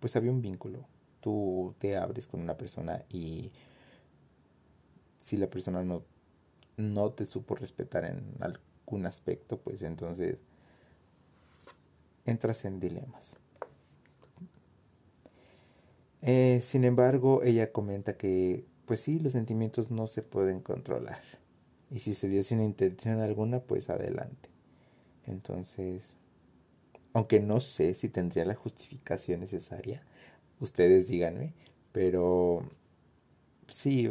pues 0.00 0.16
había 0.16 0.30
un 0.30 0.42
vínculo. 0.42 0.86
Tú 1.24 1.74
te 1.78 1.96
abres 1.96 2.26
con 2.26 2.42
una 2.42 2.58
persona 2.58 3.02
y 3.08 3.50
si 5.20 5.38
la 5.38 5.48
persona 5.48 5.82
no, 5.82 6.02
no 6.76 7.12
te 7.12 7.24
supo 7.24 7.54
respetar 7.54 8.04
en 8.04 8.22
algún 8.40 9.06
aspecto, 9.06 9.56
pues 9.58 9.80
entonces 9.80 10.36
entras 12.26 12.66
en 12.66 12.78
dilemas. 12.78 13.38
Eh, 16.20 16.60
sin 16.62 16.84
embargo, 16.84 17.42
ella 17.42 17.72
comenta 17.72 18.18
que, 18.18 18.66
pues 18.84 19.00
sí, 19.00 19.18
los 19.18 19.32
sentimientos 19.32 19.90
no 19.90 20.06
se 20.06 20.20
pueden 20.20 20.60
controlar. 20.60 21.22
Y 21.90 22.00
si 22.00 22.12
se 22.12 22.28
dio 22.28 22.42
sin 22.42 22.60
intención 22.60 23.22
alguna, 23.22 23.60
pues 23.60 23.88
adelante. 23.88 24.50
Entonces, 25.26 26.18
aunque 27.14 27.40
no 27.40 27.60
sé 27.60 27.94
si 27.94 28.10
tendría 28.10 28.44
la 28.44 28.56
justificación 28.56 29.40
necesaria, 29.40 30.02
ustedes 30.60 31.08
díganme, 31.08 31.52
pero 31.92 32.62
sí, 33.68 34.10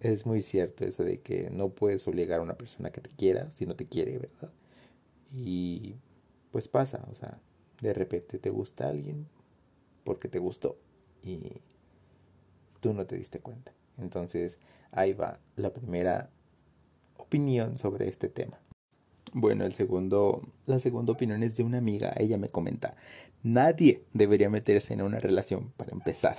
es 0.00 0.26
muy 0.26 0.40
cierto 0.40 0.84
eso 0.84 1.04
de 1.04 1.20
que 1.20 1.50
no 1.50 1.70
puedes 1.70 2.06
obligar 2.08 2.40
a 2.40 2.42
una 2.42 2.56
persona 2.56 2.90
que 2.90 3.00
te 3.00 3.10
quiera 3.10 3.50
si 3.50 3.66
no 3.66 3.76
te 3.76 3.86
quiere, 3.86 4.18
¿verdad? 4.18 4.50
Y 5.32 5.96
pues 6.50 6.68
pasa, 6.68 7.06
o 7.10 7.14
sea, 7.14 7.38
de 7.80 7.92
repente 7.92 8.38
te 8.38 8.50
gusta 8.50 8.88
alguien 8.88 9.28
porque 10.04 10.28
te 10.28 10.38
gustó 10.38 10.78
y 11.22 11.52
tú 12.80 12.94
no 12.94 13.06
te 13.06 13.16
diste 13.16 13.40
cuenta. 13.40 13.72
Entonces 13.98 14.58
ahí 14.90 15.12
va 15.12 15.38
la 15.56 15.72
primera 15.72 16.30
opinión 17.18 17.76
sobre 17.78 18.08
este 18.08 18.28
tema. 18.28 18.58
Bueno, 19.32 19.64
el 19.64 19.74
segundo, 19.74 20.42
la 20.66 20.78
segunda 20.78 21.12
opinión 21.12 21.42
es 21.42 21.56
de 21.56 21.62
una 21.62 21.78
amiga. 21.78 22.12
Ella 22.16 22.36
me 22.36 22.48
comenta, 22.48 22.96
nadie 23.42 24.04
debería 24.12 24.50
meterse 24.50 24.92
en 24.94 25.02
una 25.02 25.20
relación 25.20 25.72
para 25.76 25.92
empezar, 25.92 26.36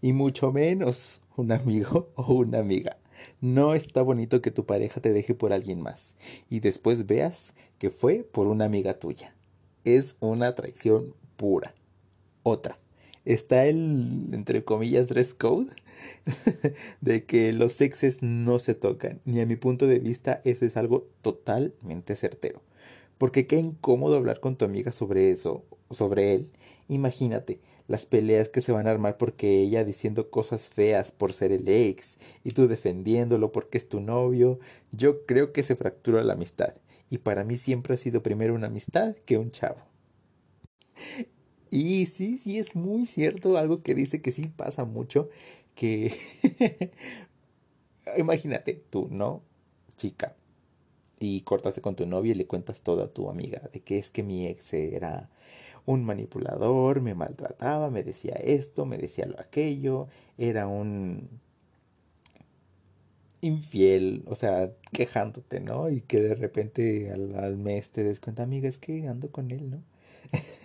y 0.00 0.12
mucho 0.12 0.52
menos 0.52 1.22
un 1.36 1.52
amigo 1.52 2.10
o 2.16 2.34
una 2.34 2.58
amiga. 2.58 2.98
No 3.40 3.74
está 3.74 4.02
bonito 4.02 4.42
que 4.42 4.50
tu 4.50 4.66
pareja 4.66 5.00
te 5.00 5.12
deje 5.12 5.34
por 5.34 5.52
alguien 5.52 5.80
más 5.80 6.16
y 6.50 6.60
después 6.60 7.06
veas 7.06 7.54
que 7.78 7.90
fue 7.90 8.24
por 8.24 8.48
una 8.48 8.64
amiga 8.64 8.98
tuya 8.98 9.34
es 9.84 10.16
una 10.20 10.54
traición 10.54 11.14
pura. 11.36 11.74
Otra. 12.42 12.78
Está 13.24 13.66
el, 13.66 14.28
entre 14.32 14.64
comillas, 14.64 15.08
dress 15.08 15.34
code 15.34 15.68
de 17.00 17.24
que 17.24 17.52
los 17.52 17.72
sexes 17.74 18.22
no 18.22 18.58
se 18.58 18.74
tocan. 18.74 19.20
Y 19.24 19.40
a 19.40 19.46
mi 19.46 19.56
punto 19.56 19.86
de 19.86 19.98
vista 19.98 20.40
eso 20.44 20.64
es 20.64 20.76
algo 20.76 21.08
totalmente 21.22 22.16
certero. 22.16 22.62
Porque 23.18 23.46
qué 23.46 23.56
incómodo 23.56 24.16
hablar 24.16 24.40
con 24.40 24.56
tu 24.56 24.64
amiga 24.64 24.90
sobre 24.90 25.30
eso, 25.30 25.64
sobre 25.90 26.34
él. 26.34 26.52
Imagínate 26.88 27.60
las 27.86 28.06
peleas 28.06 28.48
que 28.48 28.60
se 28.60 28.72
van 28.72 28.86
a 28.86 28.90
armar 28.90 29.18
porque 29.18 29.60
ella 29.60 29.84
diciendo 29.84 30.30
cosas 30.30 30.68
feas 30.68 31.12
por 31.12 31.32
ser 31.32 31.52
el 31.52 31.68
ex 31.68 32.18
y 32.42 32.52
tú 32.52 32.66
defendiéndolo 32.66 33.52
porque 33.52 33.78
es 33.78 33.88
tu 33.88 34.00
novio. 34.00 34.58
Yo 34.92 35.26
creo 35.26 35.52
que 35.52 35.62
se 35.62 35.76
fractura 35.76 36.24
la 36.24 36.32
amistad 36.32 36.74
y 37.10 37.18
para 37.18 37.44
mí 37.44 37.56
siempre 37.56 37.94
ha 37.94 37.98
sido 37.98 38.22
primero 38.22 38.54
una 38.54 38.68
amistad 38.68 39.14
que 39.26 39.38
un 39.38 39.50
chavo. 39.50 39.80
Y 41.72 42.04
sí, 42.04 42.36
sí, 42.36 42.58
es 42.58 42.76
muy 42.76 43.06
cierto 43.06 43.56
algo 43.56 43.82
que 43.82 43.94
dice 43.94 44.20
que 44.20 44.30
sí 44.30 44.46
pasa 44.46 44.84
mucho, 44.84 45.30
que 45.74 46.14
imagínate 48.18 48.74
tú, 48.90 49.08
¿no? 49.10 49.42
Chica, 49.96 50.36
y 51.18 51.40
cortaste 51.42 51.80
con 51.80 51.96
tu 51.96 52.06
novia 52.06 52.32
y 52.32 52.34
le 52.36 52.46
cuentas 52.46 52.82
todo 52.82 53.02
a 53.02 53.08
tu 53.08 53.30
amiga 53.30 53.70
de 53.72 53.80
que 53.80 53.98
es 53.98 54.10
que 54.10 54.22
mi 54.22 54.46
ex 54.48 54.74
era 54.74 55.30
un 55.86 56.04
manipulador, 56.04 57.00
me 57.00 57.14
maltrataba, 57.14 57.90
me 57.90 58.02
decía 58.04 58.34
esto, 58.34 58.84
me 58.86 58.98
decía 58.98 59.26
lo 59.26 59.40
aquello, 59.40 60.08
era 60.38 60.66
un 60.68 61.30
infiel, 63.40 64.24
o 64.28 64.34
sea, 64.34 64.72
quejándote, 64.92 65.60
¿no? 65.60 65.88
Y 65.90 66.02
que 66.02 66.20
de 66.20 66.34
repente 66.34 67.10
al, 67.12 67.56
mes 67.56 67.90
te 67.90 68.04
des 68.04 68.20
cuenta, 68.20 68.42
amiga, 68.42 68.68
es 68.68 68.78
que 68.78 69.08
ando 69.08 69.30
con 69.30 69.50
él, 69.50 69.70
¿no? 69.70 69.82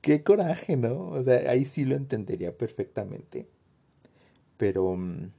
Qué 0.00 0.22
coraje, 0.22 0.76
¿no? 0.76 1.10
O 1.10 1.22
sea, 1.24 1.50
ahí 1.50 1.64
sí 1.64 1.84
lo 1.84 1.96
entendería 1.96 2.56
perfectamente. 2.56 3.48
Pero... 4.56 4.96
Mm, 4.96 5.30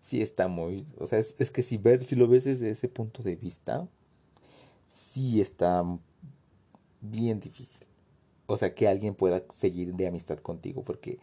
sí 0.00 0.22
está 0.22 0.48
muy... 0.48 0.86
O 0.98 1.06
sea, 1.06 1.18
es, 1.18 1.34
es, 1.38 1.50
que 1.50 1.62
si, 1.62 1.76
ver, 1.78 2.04
si 2.04 2.16
lo 2.16 2.28
ves 2.28 2.44
desde 2.44 2.70
ese 2.70 2.88
punto 2.88 3.22
de 3.22 3.36
vista, 3.36 3.88
sí 4.88 5.40
está 5.40 5.84
bien 7.00 7.40
difícil. 7.40 7.86
O 8.46 8.56
sea, 8.56 8.74
que 8.74 8.88
alguien 8.88 9.14
pueda 9.14 9.42
seguir 9.50 9.94
de 9.94 10.06
amistad 10.06 10.38
contigo, 10.38 10.82
porque 10.82 11.18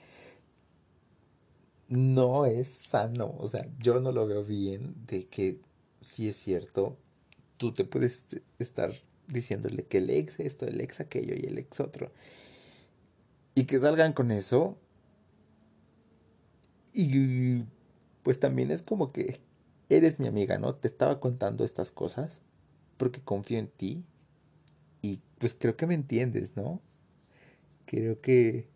no 1.88 2.46
es 2.46 2.70
sano. 2.70 3.36
O 3.40 3.48
sea, 3.48 3.68
yo 3.80 4.00
no 4.00 4.12
lo 4.12 4.28
veo 4.28 4.44
bien 4.44 4.96
de 5.08 5.28
que 5.28 5.60
si 6.02 6.30
es 6.30 6.36
cierto, 6.36 6.98
tú 7.58 7.74
te 7.74 7.86
puedes 7.86 8.28
estar 8.60 8.94
diciéndole 9.28 9.84
que 9.84 10.00
el 10.00 10.10
ex 10.10 10.40
esto, 10.40 10.66
el 10.68 10.82
ex 10.82 11.00
aquello 11.00 11.36
y 11.36 11.46
el 11.46 11.58
ex 11.58 11.80
otro. 11.80 12.12
Y 13.56 13.66
que 13.66 13.80
salgan 13.80 14.14
con 14.14 14.32
eso. 14.32 14.78
Y 16.94 17.64
pues 18.24 18.40
también 18.40 18.72
es 18.72 18.82
como 18.82 19.12
que 19.12 19.40
eres 19.90 20.20
mi 20.20 20.28
amiga, 20.28 20.58
¿no? 20.58 20.76
Te 20.76 20.88
estaba 20.88 21.20
contando 21.20 21.66
estas 21.66 21.92
cosas 21.92 22.42
porque 22.98 23.22
confío 23.22 23.60
en 23.60 23.68
ti. 23.68 24.06
Y 25.02 25.22
pues 25.38 25.56
creo 25.60 25.78
que 25.78 25.88
me 25.88 25.94
entiendes, 25.94 26.56
¿no? 26.56 26.82
creo 27.86 28.20
que 28.22 28.68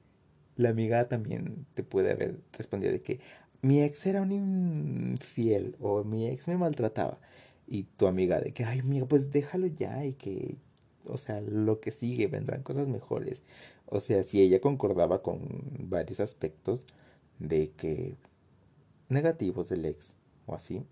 la 0.56 0.70
amiga 0.70 1.08
también 1.08 1.65
te 1.74 1.84
puede 1.84 2.12
haber 2.12 2.39
respondido 2.53 2.94
de 2.94 3.01
que 3.01 3.20
mi 3.62 3.82
ex 3.82 4.06
era 4.06 4.22
un 4.22 4.32
infiel 4.32 5.75
o 5.79 6.03
mi 6.03 6.27
ex 6.27 6.48
me 6.48 6.58
maltrataba. 6.58 7.20
Y 7.71 7.83
tu 7.83 8.07
amiga 8.07 8.39
de 8.39 8.51
que, 8.51 8.65
ay, 8.65 8.79
amiga, 8.79 9.05
pues 9.05 9.31
déjalo 9.31 9.67
ya 9.67 10.03
y 10.03 10.13
que, 10.13 10.57
o 11.05 11.17
sea, 11.17 11.39
lo 11.41 11.79
que 11.79 11.91
sigue, 11.91 12.25
vendrán 12.27 12.63
cosas 12.63 12.88
mejores. 12.88 13.43
O 13.85 13.99
sea, 13.99 14.23
si 14.23 14.41
ella 14.41 14.59
concordaba 14.59 15.21
con 15.21 15.39
varios 15.79 16.19
aspectos 16.19 16.83
de 17.38 17.69
que 17.71 18.15
negativos 19.07 19.69
del 19.69 19.85
ex 19.85 20.15
o 20.47 20.55
así, 20.55 20.83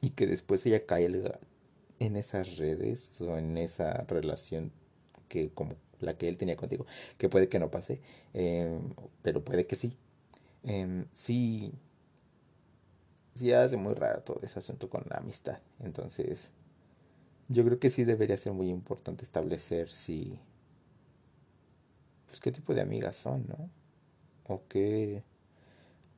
y 0.00 0.10
que 0.10 0.26
después 0.26 0.64
ella 0.66 0.86
cae 0.86 1.06
en 1.98 2.16
esas 2.16 2.56
redes 2.58 3.20
o 3.20 3.36
en 3.38 3.58
esa 3.58 4.04
relación 4.04 4.70
que 5.28 5.50
como 5.50 5.76
la 6.00 6.16
que 6.16 6.28
él 6.28 6.36
tenía 6.36 6.56
contigo, 6.56 6.86
que 7.18 7.28
puede 7.28 7.48
que 7.48 7.58
no 7.58 7.70
pase, 7.70 8.00
em, 8.34 8.90
pero 9.22 9.42
puede 9.44 9.66
que 9.66 9.76
sí. 9.76 9.96
Eh, 10.64 11.04
sí, 11.12 11.72
sí 13.34 13.52
hace 13.52 13.76
muy 13.76 13.94
raro 13.94 14.22
todo 14.22 14.40
ese 14.42 14.58
asunto 14.58 14.88
con 14.88 15.04
la 15.08 15.18
amistad. 15.18 15.58
Entonces, 15.80 16.50
yo 17.48 17.64
creo 17.64 17.78
que 17.78 17.90
sí 17.90 18.04
debería 18.04 18.36
ser 18.36 18.52
muy 18.52 18.70
importante 18.70 19.24
establecer 19.24 19.88
si, 19.88 20.38
pues 22.26 22.40
qué 22.40 22.52
tipo 22.52 22.74
de 22.74 22.80
amigas 22.80 23.16
son, 23.16 23.46
¿no? 23.48 23.70
O 24.46 24.62
qué, 24.68 25.22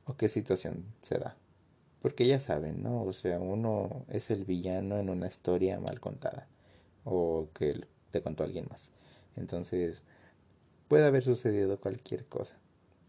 o 0.05 0.17
qué 0.17 0.29
situación 0.29 0.85
se 1.03 1.19
da. 1.19 1.37
Porque 2.01 2.27
ya 2.27 2.39
saben, 2.39 2.83
¿no? 2.83 3.03
O 3.03 3.13
sea, 3.13 3.41
uno 3.41 4.05
es 4.09 4.31
el 4.31 4.45
villano 4.45 4.99
en 4.99 5.11
una 5.11 5.27
historia 5.27 5.81
mal 5.81 6.01
contada. 6.01 6.47
O 7.05 7.49
que 7.55 7.87
te 8.11 8.23
contó 8.23 8.45
alguien 8.45 8.67
más. 8.71 8.91
Entonces, 9.37 10.03
puede 10.89 11.07
haber 11.07 11.23
sucedido 11.23 11.81
cualquier 11.81 12.27
cosa. 12.27 12.57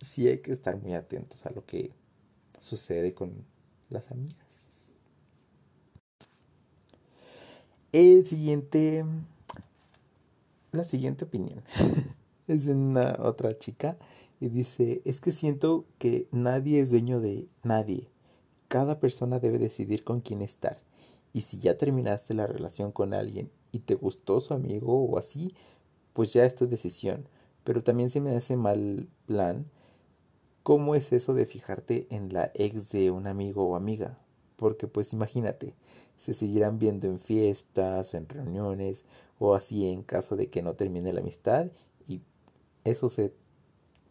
Sí 0.01 0.27
hay 0.27 0.39
que 0.39 0.51
estar 0.51 0.77
muy 0.77 0.93
atentos 0.93 1.45
a 1.45 1.51
lo 1.51 1.65
que 1.65 1.91
sucede 2.59 3.13
con 3.13 3.45
las 3.89 4.11
amigas. 4.11 4.47
El 7.91 8.25
siguiente, 8.25 9.05
la 10.71 10.83
siguiente 10.83 11.25
opinión 11.25 11.63
es 12.47 12.67
una 12.67 13.17
otra 13.19 13.55
chica 13.55 13.97
y 14.39 14.49
dice, 14.49 15.01
es 15.05 15.21
que 15.21 15.31
siento 15.31 15.85
que 15.97 16.27
nadie 16.31 16.79
es 16.79 16.91
dueño 16.91 17.19
de 17.19 17.47
nadie. 17.63 18.07
Cada 18.67 18.99
persona 18.99 19.39
debe 19.39 19.57
decidir 19.57 20.03
con 20.03 20.21
quién 20.21 20.41
estar. 20.41 20.79
Y 21.33 21.41
si 21.41 21.59
ya 21.59 21.77
terminaste 21.77 22.33
la 22.33 22.47
relación 22.47 22.91
con 22.91 23.13
alguien 23.13 23.49
y 23.71 23.79
te 23.79 23.95
gustó 23.95 24.39
su 24.41 24.53
amigo 24.53 25.05
o 25.05 25.17
así, 25.17 25.53
pues 26.13 26.33
ya 26.33 26.45
es 26.45 26.55
tu 26.55 26.67
decisión. 26.67 27.27
Pero 27.63 27.83
también 27.83 28.09
se 28.09 28.19
me 28.19 28.35
hace 28.35 28.55
mal 28.55 29.07
plan. 29.25 29.65
¿Cómo 30.67 30.95
es 30.95 31.13
eso 31.13 31.33
de 31.33 31.45
fijarte 31.45 32.07
en 32.09 32.33
la 32.33 32.51
ex 32.53 32.91
de 32.91 33.09
un 33.09 33.25
amigo 33.25 33.69
o 33.69 33.77
amiga? 33.77 34.19
Porque 34.57 34.85
pues 34.85 35.13
imagínate, 35.13 35.75
se 36.17 36.33
seguirán 36.33 36.77
viendo 36.77 37.07
en 37.07 37.19
fiestas, 37.19 38.13
en 38.13 38.27
reuniones 38.27 39.05
o 39.39 39.55
así 39.55 39.89
en 39.89 40.03
caso 40.03 40.35
de 40.35 40.49
que 40.49 40.61
no 40.61 40.73
termine 40.73 41.13
la 41.13 41.21
amistad 41.21 41.67
y 42.05 42.19
eso 42.83 43.07
se, 43.07 43.33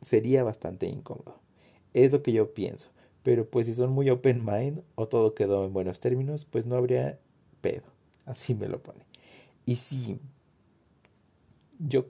sería 0.01 0.45
bastante 0.45 0.87
incómodo. 0.87 1.39
Es 1.93 2.11
lo 2.11 2.23
que 2.23 2.33
yo 2.33 2.55
pienso. 2.55 2.89
Pero 3.23 3.47
pues 3.47 3.67
si 3.67 3.75
son 3.75 3.91
muy 3.91 4.09
open 4.09 4.43
mind 4.43 4.83
o 4.95 5.09
todo 5.09 5.35
quedó 5.35 5.67
en 5.67 5.75
buenos 5.75 6.01
términos, 6.01 6.47
pues 6.47 6.65
no 6.65 6.77
habría 6.77 7.19
pedo. 7.61 7.85
Así 8.25 8.55
me 8.55 8.69
lo 8.69 8.83
pone. 8.83 9.05
Y 9.67 9.77
sí, 9.77 10.19
yo 11.79 12.07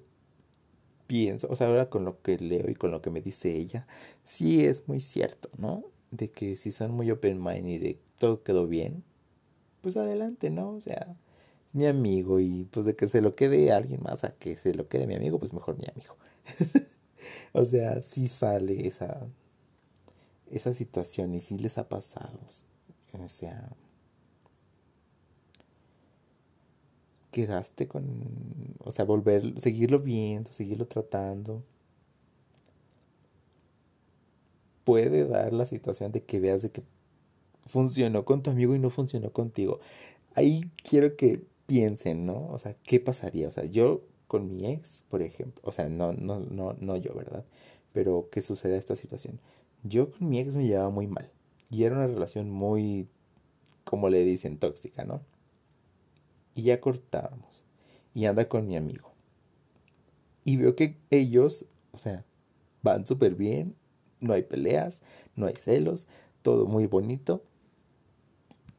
pienso, 1.07 1.49
o 1.51 1.57
sea, 1.57 1.69
ahora 1.69 1.91
con 1.91 2.05
lo 2.05 2.21
que 2.23 2.39
leo 2.39 2.71
y 2.71 2.75
con 2.75 2.91
lo 2.91 3.03
que 3.03 3.11
me 3.11 3.21
dice 3.21 3.55
ella, 3.57 3.87
sí 4.23 4.65
es 4.65 4.89
muy 4.89 5.01
cierto, 5.01 5.51
¿no? 5.59 5.85
De 6.11 6.31
que 6.31 6.57
si 6.57 6.73
son 6.73 6.93
muy 6.93 7.11
open 7.11 7.43
mind 7.43 7.69
y 7.69 7.79
de 7.79 7.99
todo 8.19 8.43
quedó 8.43 8.67
bien, 8.67 9.05
pues 9.83 9.97
adelante, 9.97 10.51
¿no? 10.51 10.71
O 10.71 10.81
sea, 10.81 11.17
mi 11.73 11.87
amigo 11.87 12.41
y 12.41 12.65
pues 12.71 12.87
de 12.87 12.97
que 12.97 13.09
se 13.09 13.21
lo 13.21 13.35
quede 13.37 13.73
alguien 13.73 14.03
más 14.03 14.25
a 14.25 14.35
que 14.35 14.57
se 14.57 14.75
lo 14.75 14.89
quede 14.89 15.07
mi 15.07 15.15
amigo, 15.15 15.39
pues 15.39 15.53
mejor 15.53 15.79
mi 15.79 15.85
amigo. 15.93 16.17
o 17.53 17.65
sea, 17.65 18.01
sí 18.03 18.29
sale 18.29 18.87
esa 18.87 19.27
esa 20.51 20.73
situación 20.73 21.35
y 21.35 21.41
sí 21.41 21.59
les 21.59 21.79
ha 21.79 21.89
pasado. 21.89 22.39
O 23.13 23.29
sea, 23.29 23.71
quedaste 27.37 27.87
con, 27.87 28.07
o 28.83 28.91
sea, 28.91 29.05
volver, 29.05 29.61
seguirlo 29.61 30.01
viendo, 30.01 30.51
seguirlo 30.53 30.87
tratando. 30.87 31.63
Puede 34.85 35.27
dar 35.27 35.53
la 35.53 35.67
situación 35.67 36.13
de 36.13 36.23
que 36.23 36.41
veas 36.41 36.63
de 36.63 36.71
que 36.71 36.83
funcionó 37.67 38.25
con 38.25 38.43
tu 38.43 38.49
amigo 38.49 38.75
y 38.75 38.79
no 38.79 38.89
funcionó 38.89 39.33
contigo. 39.35 39.81
Ahí 40.35 40.71
quiero 40.83 41.15
que 41.15 41.43
piensen, 41.67 42.25
¿no? 42.25 42.49
O 42.49 42.59
sea, 42.59 42.75
¿qué 42.85 43.01
pasaría? 43.01 43.49
O 43.49 43.51
sea, 43.51 43.67
yo 43.67 44.01
con 44.29 44.57
mi 44.57 44.67
ex, 44.69 45.05
por 45.11 45.21
ejemplo, 45.21 45.61
o 45.63 45.73
sea, 45.73 45.91
no, 45.91 46.15
no, 46.15 46.41
no, 46.41 46.75
no 46.81 46.97
yo, 46.97 47.13
¿verdad? 47.15 47.45
Pero 47.93 48.29
¿qué 48.33 48.41
sucede 48.41 48.79
esta 48.79 48.97
situación? 48.97 49.41
Yo 49.83 50.11
con 50.11 50.31
mi 50.31 50.39
ex 50.39 50.57
me 50.57 50.67
llevaba 50.67 50.89
muy 50.89 51.07
mal. 51.07 51.31
Y 51.71 51.85
era 51.85 51.97
una 51.97 52.07
relación 52.07 52.51
muy, 52.51 53.09
como 53.85 54.09
le 54.09 54.25
dicen, 54.25 54.57
tóxica, 54.57 55.05
¿no? 55.05 55.21
Y 56.57 56.63
ya 56.63 56.81
cortábamos. 56.81 57.65
Y 58.15 58.25
anda 58.25 58.49
con 58.49 58.67
mi 58.67 58.77
amigo. 58.77 59.13
Y 60.43 60.57
veo 60.57 60.75
que 60.75 60.97
ellos, 61.11 61.67
o 61.93 61.99
sea, 61.99 62.25
van 62.83 63.07
súper 63.07 63.35
bien, 63.35 63.77
no 64.21 64.33
hay 64.33 64.43
peleas, 64.43 65.03
no 65.37 65.47
hay 65.47 65.55
celos, 65.55 66.07
todo 66.43 66.67
muy 66.67 66.87
bonito. 66.87 67.45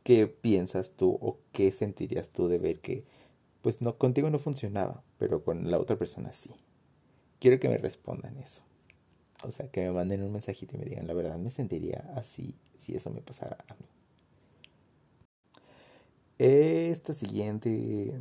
¿Qué 0.04 0.28
piensas 0.28 0.92
tú 0.92 1.18
o 1.22 1.38
qué 1.52 1.72
sentirías 1.72 2.32
tú 2.32 2.48
de 2.48 2.58
ver 2.58 2.80
que, 2.80 3.06
pues 3.62 3.82
no, 3.82 3.98
contigo 3.98 4.30
no 4.30 4.40
funcionaba, 4.40 5.04
pero 5.20 5.44
con 5.44 5.70
la 5.70 5.80
otra 5.80 5.98
persona 5.98 6.32
sí? 6.32 6.52
Quiero 7.40 7.60
que 7.60 7.70
me 7.70 7.78
respondan 7.78 8.38
eso. 8.38 8.64
O 9.44 9.52
sea, 9.52 9.70
que 9.70 9.82
me 9.82 9.92
manden 9.92 10.24
un 10.24 10.32
mensajito 10.32 10.76
y 10.76 10.80
me 10.80 10.86
digan, 10.86 11.06
la 11.06 11.14
verdad, 11.14 11.38
me 11.38 11.52
sentiría 11.52 12.12
así 12.16 12.56
si 12.78 12.96
eso 12.96 13.12
me 13.12 13.22
pasara 13.22 13.58
a 13.68 13.74
mí. 13.76 13.86
Esta 16.40 17.14
siguiente, 17.14 18.14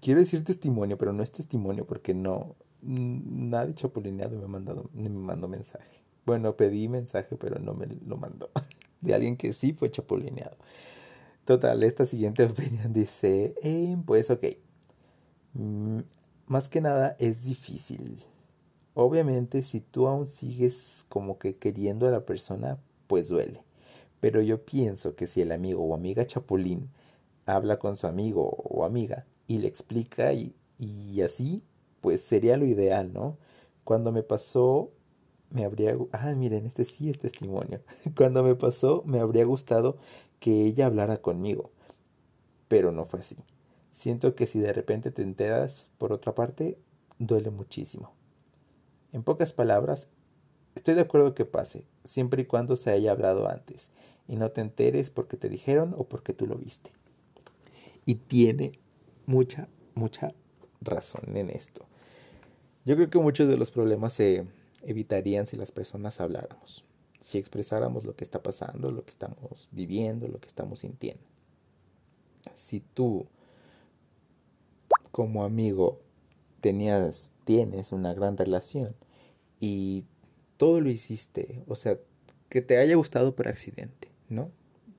quiero 0.00 0.20
decir 0.20 0.42
testimonio, 0.44 0.98
pero 0.98 1.12
no 1.12 1.22
es 1.22 1.30
testimonio 1.30 1.86
porque 1.86 2.12
no, 2.12 2.56
nadie 2.80 3.74
chapulineado 3.74 4.36
me 4.38 4.44
ha 4.44 4.48
mandado, 4.48 4.90
me 4.92 5.08
mandó 5.08 5.46
mensaje. 5.48 6.02
Bueno, 6.26 6.56
pedí 6.56 6.88
mensaje, 6.88 7.36
pero 7.36 7.58
no 7.60 7.74
me 7.74 7.86
lo 7.86 8.16
mandó. 8.16 8.50
De 9.00 9.14
alguien 9.14 9.36
que 9.36 9.52
sí 9.52 9.72
fue 9.72 9.90
chapulineado. 9.90 10.56
Total, 11.44 11.82
esta 11.82 12.06
siguiente 12.06 12.44
opinión 12.46 12.92
dice, 12.92 13.54
eh, 13.62 13.96
pues 14.06 14.30
ok, 14.30 14.44
mm, 15.54 15.98
más 16.46 16.68
que 16.68 16.80
nada 16.80 17.16
es 17.18 17.44
difícil. 17.44 18.22
Obviamente 18.94 19.62
si 19.62 19.80
tú 19.80 20.06
aún 20.08 20.28
sigues 20.28 21.06
como 21.08 21.38
que 21.38 21.56
queriendo 21.56 22.06
a 22.08 22.10
la 22.10 22.26
persona, 22.26 22.78
pues 23.06 23.28
duele. 23.28 23.62
Pero 24.20 24.40
yo 24.40 24.64
pienso 24.64 25.16
que 25.16 25.26
si 25.26 25.40
el 25.42 25.52
amigo 25.52 25.82
o 25.82 25.94
amiga 25.94 26.26
chapulín 26.26 26.90
habla 27.46 27.78
con 27.78 27.96
su 27.96 28.06
amigo 28.06 28.48
o 28.48 28.84
amiga 28.84 29.26
y 29.46 29.58
le 29.58 29.68
explica 29.68 30.32
y, 30.32 30.54
así, 31.22 31.62
pues 32.00 32.22
sería 32.22 32.56
lo 32.56 32.66
ideal, 32.66 33.12
¿no? 33.12 33.38
Cuando 33.84 34.12
me 34.12 34.22
pasó, 34.22 34.90
me 35.50 35.64
habría... 35.64 35.96
Ah, 36.12 36.34
miren, 36.34 36.66
este 36.66 36.84
sí 36.84 37.10
es 37.10 37.18
testimonio. 37.18 37.82
Cuando 38.16 38.42
me 38.42 38.54
pasó, 38.54 39.02
me 39.06 39.20
habría 39.20 39.44
gustado 39.44 39.96
que 40.40 40.64
ella 40.64 40.86
hablara 40.86 41.18
conmigo, 41.18 41.70
pero 42.68 42.90
no 42.90 43.04
fue 43.04 43.20
así. 43.20 43.36
Siento 43.92 44.34
que 44.34 44.46
si 44.46 44.58
de 44.58 44.72
repente 44.72 45.10
te 45.10 45.22
enteras, 45.22 45.90
por 45.98 46.12
otra 46.12 46.34
parte, 46.34 46.78
duele 47.18 47.50
muchísimo. 47.50 48.12
En 49.12 49.22
pocas 49.22 49.52
palabras, 49.52 50.08
estoy 50.74 50.94
de 50.94 51.02
acuerdo 51.02 51.34
que 51.34 51.44
pase, 51.44 51.84
siempre 52.02 52.42
y 52.42 52.46
cuando 52.46 52.76
se 52.76 52.90
haya 52.90 53.12
hablado 53.12 53.48
antes, 53.48 53.90
y 54.26 54.36
no 54.36 54.50
te 54.50 54.62
enteres 54.62 55.10
porque 55.10 55.36
te 55.36 55.50
dijeron 55.50 55.94
o 55.98 56.04
porque 56.04 56.32
tú 56.32 56.46
lo 56.46 56.56
viste. 56.56 56.92
Y 58.04 58.16
tiene 58.16 58.72
mucha, 59.26 59.68
mucha 59.94 60.34
razón 60.80 61.36
en 61.36 61.50
esto. 61.50 61.86
Yo 62.84 62.96
creo 62.96 63.10
que 63.10 63.18
muchos 63.18 63.48
de 63.48 63.56
los 63.56 63.70
problemas 63.70 64.12
se 64.12 64.46
evitarían 64.82 65.46
si 65.46 65.56
las 65.56 65.70
personas 65.70 66.20
habláramos, 66.20 66.84
si 67.20 67.38
expresáramos 67.38 68.04
lo 68.04 68.16
que 68.16 68.24
está 68.24 68.42
pasando, 68.42 68.90
lo 68.90 69.04
que 69.04 69.10
estamos 69.10 69.68
viviendo, 69.70 70.26
lo 70.26 70.40
que 70.40 70.48
estamos 70.48 70.80
sintiendo. 70.80 71.22
Si 72.54 72.80
tú, 72.80 73.26
como 75.12 75.44
amigo, 75.44 76.00
tenías, 76.60 77.32
tienes 77.44 77.92
una 77.92 78.14
gran 78.14 78.36
relación 78.36 78.96
y 79.60 80.04
todo 80.56 80.80
lo 80.80 80.90
hiciste, 80.90 81.62
o 81.68 81.76
sea, 81.76 81.98
que 82.48 82.62
te 82.62 82.78
haya 82.78 82.96
gustado 82.96 83.36
por 83.36 83.46
accidente, 83.46 84.08
¿no? 84.28 84.50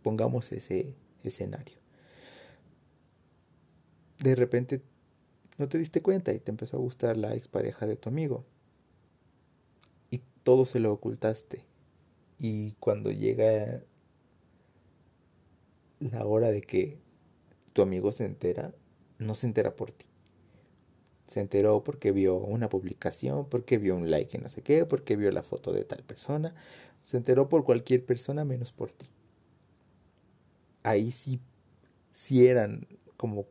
Pongamos 0.02 0.52
ese 0.54 0.96
escenario 1.24 1.83
de 4.24 4.36
repente 4.36 4.82
no 5.58 5.68
te 5.68 5.78
diste 5.78 6.02
cuenta 6.02 6.34
y 6.34 6.40
te 6.40 6.50
empezó 6.50 6.78
a 6.78 6.80
gustar 6.80 7.18
la 7.18 7.36
expareja 7.36 7.86
de 7.86 7.98
tu 7.98 8.10
amigo. 8.10 8.46
todo 10.44 10.66
se 10.66 10.82
lo 10.82 10.92
ocultaste. 10.92 11.64
Y 12.38 12.74
cuando 12.74 13.12
llega 13.12 13.82
la 16.02 16.26
hora 16.26 16.52
de 16.52 16.62
que 16.62 17.00
tu 17.72 17.82
amigo 17.82 18.12
se 18.12 18.26
entera, 18.26 18.74
no 19.20 19.36
se 19.36 19.48
entera 19.48 19.78
por 19.78 19.94
ti. 19.94 20.06
Se 21.28 21.40
enteró 21.40 21.82
porque 21.82 22.12
vio 22.12 22.36
una 22.36 22.68
publicación, 22.68 23.48
porque 23.48 23.78
vio 23.78 23.96
un 23.96 24.12
like 24.12 24.38
y 24.38 24.42
no 24.42 24.50
sé 24.50 24.62
qué, 24.64 24.86
porque 24.86 25.16
vio 25.16 25.32
la 25.32 25.44
foto 25.44 25.72
de 25.72 25.86
tal 25.86 26.04
persona. 26.04 26.54
Se 27.02 27.16
enteró 27.16 27.48
por 27.48 27.64
cualquier 27.64 28.06
persona 28.06 28.44
menos 28.44 28.74
por 28.74 28.92
ti. 28.92 29.08
Ahí 30.84 31.14
sí, 31.14 31.40
si 32.12 32.48
eran, 32.48 32.86
como 33.16 33.46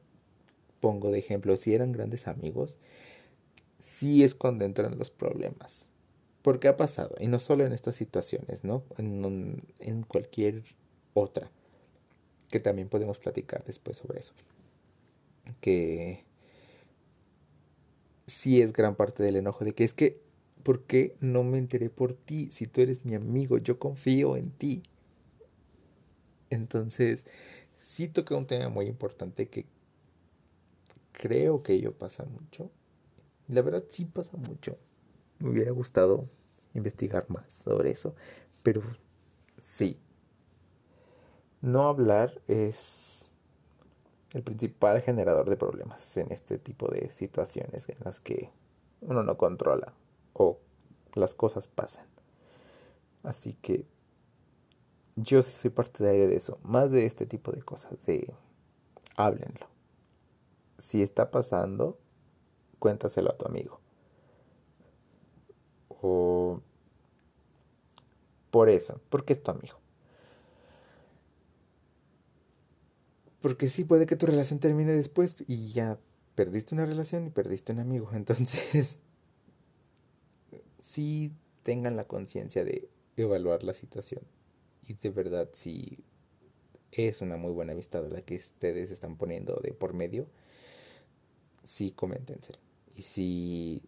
pongo 0.82 1.12
de 1.12 1.20
ejemplo, 1.20 1.56
si 1.56 1.74
eran 1.74 1.92
grandes 1.92 2.26
amigos, 2.26 2.76
sí 3.78 4.24
es 4.24 4.34
cuando 4.34 4.64
entran 4.64 4.98
los 4.98 5.10
problemas. 5.10 5.88
Porque 6.42 6.66
ha 6.66 6.76
pasado, 6.76 7.14
y 7.20 7.28
no 7.28 7.38
solo 7.38 7.64
en 7.64 7.72
estas 7.72 7.94
situaciones, 7.94 8.64
¿no? 8.64 8.82
En, 8.98 10.02
cualquier 10.08 10.64
otra, 11.14 11.52
que 12.50 12.58
también 12.58 12.88
podemos 12.88 13.18
platicar 13.18 13.64
después 13.64 13.96
sobre 13.96 14.18
eso. 14.18 14.34
Que 15.60 16.24
sí 18.26 18.60
es 18.60 18.72
gran 18.72 18.96
parte 18.96 19.22
del 19.22 19.36
enojo 19.36 19.64
de 19.64 19.72
que 19.72 19.84
es 19.84 19.94
que, 19.94 20.20
¿por 20.64 20.82
qué 20.82 21.14
no 21.20 21.44
me 21.44 21.58
enteré 21.58 21.90
por 21.90 22.14
ti? 22.14 22.48
Si 22.50 22.66
tú 22.66 22.80
eres 22.80 23.04
mi 23.04 23.14
amigo, 23.14 23.58
yo 23.58 23.78
confío 23.78 24.36
en 24.36 24.50
ti. 24.50 24.82
Entonces, 26.50 27.24
sí 27.78 28.08
toca 28.08 28.34
un 28.34 28.48
tema 28.48 28.68
muy 28.68 28.86
importante 28.86 29.46
que 29.46 29.64
creo 31.12 31.62
que 31.62 31.74
ello 31.74 31.92
pasa 31.92 32.24
mucho. 32.24 32.70
La 33.48 33.62
verdad 33.62 33.84
sí 33.88 34.04
pasa 34.04 34.36
mucho. 34.36 34.78
Me 35.38 35.50
hubiera 35.50 35.70
gustado 35.70 36.28
investigar 36.74 37.28
más 37.30 37.52
sobre 37.52 37.90
eso, 37.90 38.14
pero 38.62 38.82
sí. 39.58 39.98
No 41.60 41.84
hablar 41.84 42.40
es 42.48 43.28
el 44.32 44.42
principal 44.42 45.00
generador 45.02 45.48
de 45.48 45.56
problemas 45.56 46.16
en 46.16 46.32
este 46.32 46.58
tipo 46.58 46.88
de 46.88 47.10
situaciones 47.10 47.88
en 47.88 47.98
las 48.04 48.18
que 48.20 48.50
uno 49.00 49.22
no 49.22 49.36
controla 49.36 49.92
o 50.32 50.58
las 51.14 51.34
cosas 51.34 51.68
pasan. 51.68 52.06
Así 53.22 53.54
que 53.54 53.86
yo 55.16 55.42
sí 55.42 55.54
soy 55.54 55.70
partidario 55.70 56.28
de 56.28 56.36
eso, 56.36 56.58
más 56.62 56.90
de 56.90 57.04
este 57.04 57.26
tipo 57.26 57.52
de 57.52 57.62
cosas, 57.62 58.04
de 58.06 58.32
háblenlo. 59.16 59.71
Si 60.78 61.02
está 61.02 61.30
pasando, 61.30 61.98
cuéntaselo 62.78 63.30
a 63.30 63.36
tu 63.36 63.46
amigo. 63.46 63.80
O 65.88 66.60
por 68.50 68.68
eso, 68.68 69.00
porque 69.08 69.32
es 69.32 69.42
tu 69.42 69.50
amigo. 69.50 69.78
Porque 73.40 73.68
sí, 73.68 73.84
puede 73.84 74.06
que 74.06 74.16
tu 74.16 74.26
relación 74.26 74.60
termine 74.60 74.92
después 74.92 75.36
y 75.48 75.72
ya 75.72 75.98
perdiste 76.34 76.74
una 76.74 76.86
relación 76.86 77.26
y 77.26 77.30
perdiste 77.30 77.72
un 77.72 77.80
amigo. 77.80 78.10
Entonces, 78.14 78.98
sí 80.80 81.32
tengan 81.62 81.96
la 81.96 82.04
conciencia 82.04 82.64
de 82.64 82.88
evaluar 83.16 83.62
la 83.62 83.72
situación. 83.72 84.22
Y 84.86 84.94
de 84.94 85.10
verdad, 85.10 85.48
si 85.52 85.98
es 86.92 87.22
una 87.22 87.36
muy 87.36 87.52
buena 87.52 87.72
amistad 87.72 88.06
la 88.10 88.22
que 88.22 88.36
ustedes 88.36 88.90
están 88.90 89.16
poniendo 89.16 89.60
de 89.62 89.72
por 89.72 89.94
medio, 89.94 90.26
sí 91.62 91.92
coméntenselo. 91.92 92.58
Y 92.96 93.02
si 93.02 93.82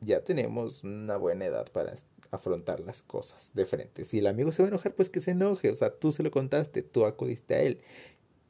ya 0.00 0.22
tenemos 0.22 0.84
una 0.84 1.16
buena 1.16 1.46
edad 1.46 1.70
para 1.72 1.94
afrontar 2.30 2.80
las 2.80 3.02
cosas 3.02 3.50
de 3.54 3.64
frente. 3.64 4.04
Si 4.04 4.18
el 4.18 4.26
amigo 4.26 4.52
se 4.52 4.62
va 4.62 4.68
a 4.68 4.70
enojar, 4.70 4.94
pues 4.94 5.08
que 5.08 5.20
se 5.20 5.32
enoje. 5.32 5.70
O 5.70 5.76
sea, 5.76 5.90
tú 5.94 6.12
se 6.12 6.22
lo 6.22 6.30
contaste, 6.30 6.82
tú 6.82 7.04
acudiste 7.04 7.54
a 7.54 7.62
él 7.62 7.80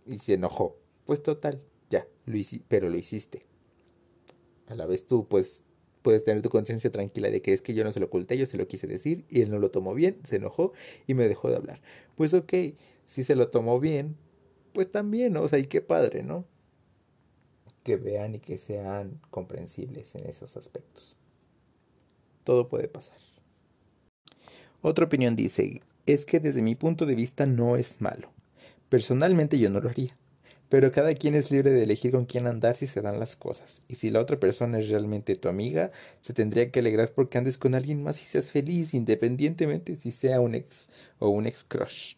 y 0.07 0.19
se 0.19 0.35
enojó. 0.35 0.77
Pues 1.05 1.23
total, 1.23 1.61
ya, 1.91 2.07
lo 2.27 2.39
pero 2.69 2.89
lo 2.89 2.97
hiciste. 2.97 3.47
A 4.67 4.75
la 4.75 4.87
vez 4.87 5.07
tú, 5.07 5.29
pues, 5.29 5.65
puedes 6.03 6.25
tener 6.25 6.43
tu 6.43 6.51
conciencia 6.51 6.91
tranquila 6.91 7.31
de 7.31 7.43
que 7.43 7.53
es 7.53 7.63
que 7.63 7.75
yo 7.75 7.85
no 7.85 7.93
se 7.93 8.01
lo 8.01 8.07
oculté, 8.07 8.37
yo 8.37 8.47
se 8.47 8.57
lo 8.59 8.67
quise 8.67 8.87
decir 8.87 9.25
y 9.29 9.43
él 9.43 9.51
no 9.51 9.59
lo 9.59 9.71
tomó 9.71 9.95
bien, 9.95 10.19
se 10.23 10.37
enojó 10.37 10.73
y 11.07 11.15
me 11.15 11.29
dejó 11.29 11.51
de 11.51 11.57
hablar. 11.57 11.81
Pues 12.15 12.35
ok, 12.35 12.53
si 13.07 13.23
se 13.23 13.37
lo 13.37 13.49
tomó 13.49 13.81
bien, 13.81 14.17
pues 14.73 14.91
también, 14.91 15.33
¿no? 15.33 15.43
O 15.43 15.49
sea, 15.49 15.59
y 15.59 15.67
qué 15.67 15.81
padre, 15.81 16.23
¿no? 16.23 16.47
Que 17.85 17.97
vean 17.97 18.35
y 18.35 18.41
que 18.41 18.59
sean 18.59 19.21
comprensibles 19.31 20.17
en 20.17 20.27
esos 20.27 20.57
aspectos. 20.57 21.17
Todo 22.43 22.69
puede 22.69 22.89
pasar. 22.89 23.19
Otra 24.83 25.05
opinión 25.05 25.37
dice, 25.37 25.81
es 26.07 26.27
que 26.27 26.41
desde 26.41 26.61
mi 26.61 26.75
punto 26.75 27.07
de 27.07 27.15
vista 27.15 27.47
no 27.47 27.77
es 27.77 28.01
malo. 28.01 28.31
Personalmente 28.89 29.59
yo 29.59 29.71
no 29.71 29.81
lo 29.81 29.89
haría. 29.89 30.17
Pero 30.69 30.93
cada 30.93 31.15
quien 31.15 31.35
es 31.35 31.51
libre 31.51 31.71
de 31.71 31.83
elegir 31.85 32.13
con 32.13 32.25
quién 32.25 32.47
andar 32.47 32.75
si 32.75 32.87
se 32.87 33.01
dan 33.01 33.21
las 33.21 33.37
cosas. 33.37 33.83
Y 33.89 33.95
si 33.95 34.11
la 34.11 34.21
otra 34.21 34.41
persona 34.41 34.79
es 34.79 34.89
realmente 34.89 35.37
tu 35.37 35.49
amiga, 35.49 35.93
se 36.21 36.33
tendría 36.33 36.71
que 36.71 36.81
alegrar 36.81 37.13
porque 37.13 37.39
andes 37.39 37.59
con 37.59 37.75
alguien 37.75 38.03
más 38.03 38.21
y 38.21 38.25
seas 38.25 38.51
feliz, 38.51 38.93
independientemente 38.93 39.97
si 39.97 40.11
sea 40.11 40.41
un 40.41 40.55
ex 40.55 40.89
o 41.19 41.29
un 41.29 41.47
ex 41.47 41.65
crush. 41.65 42.17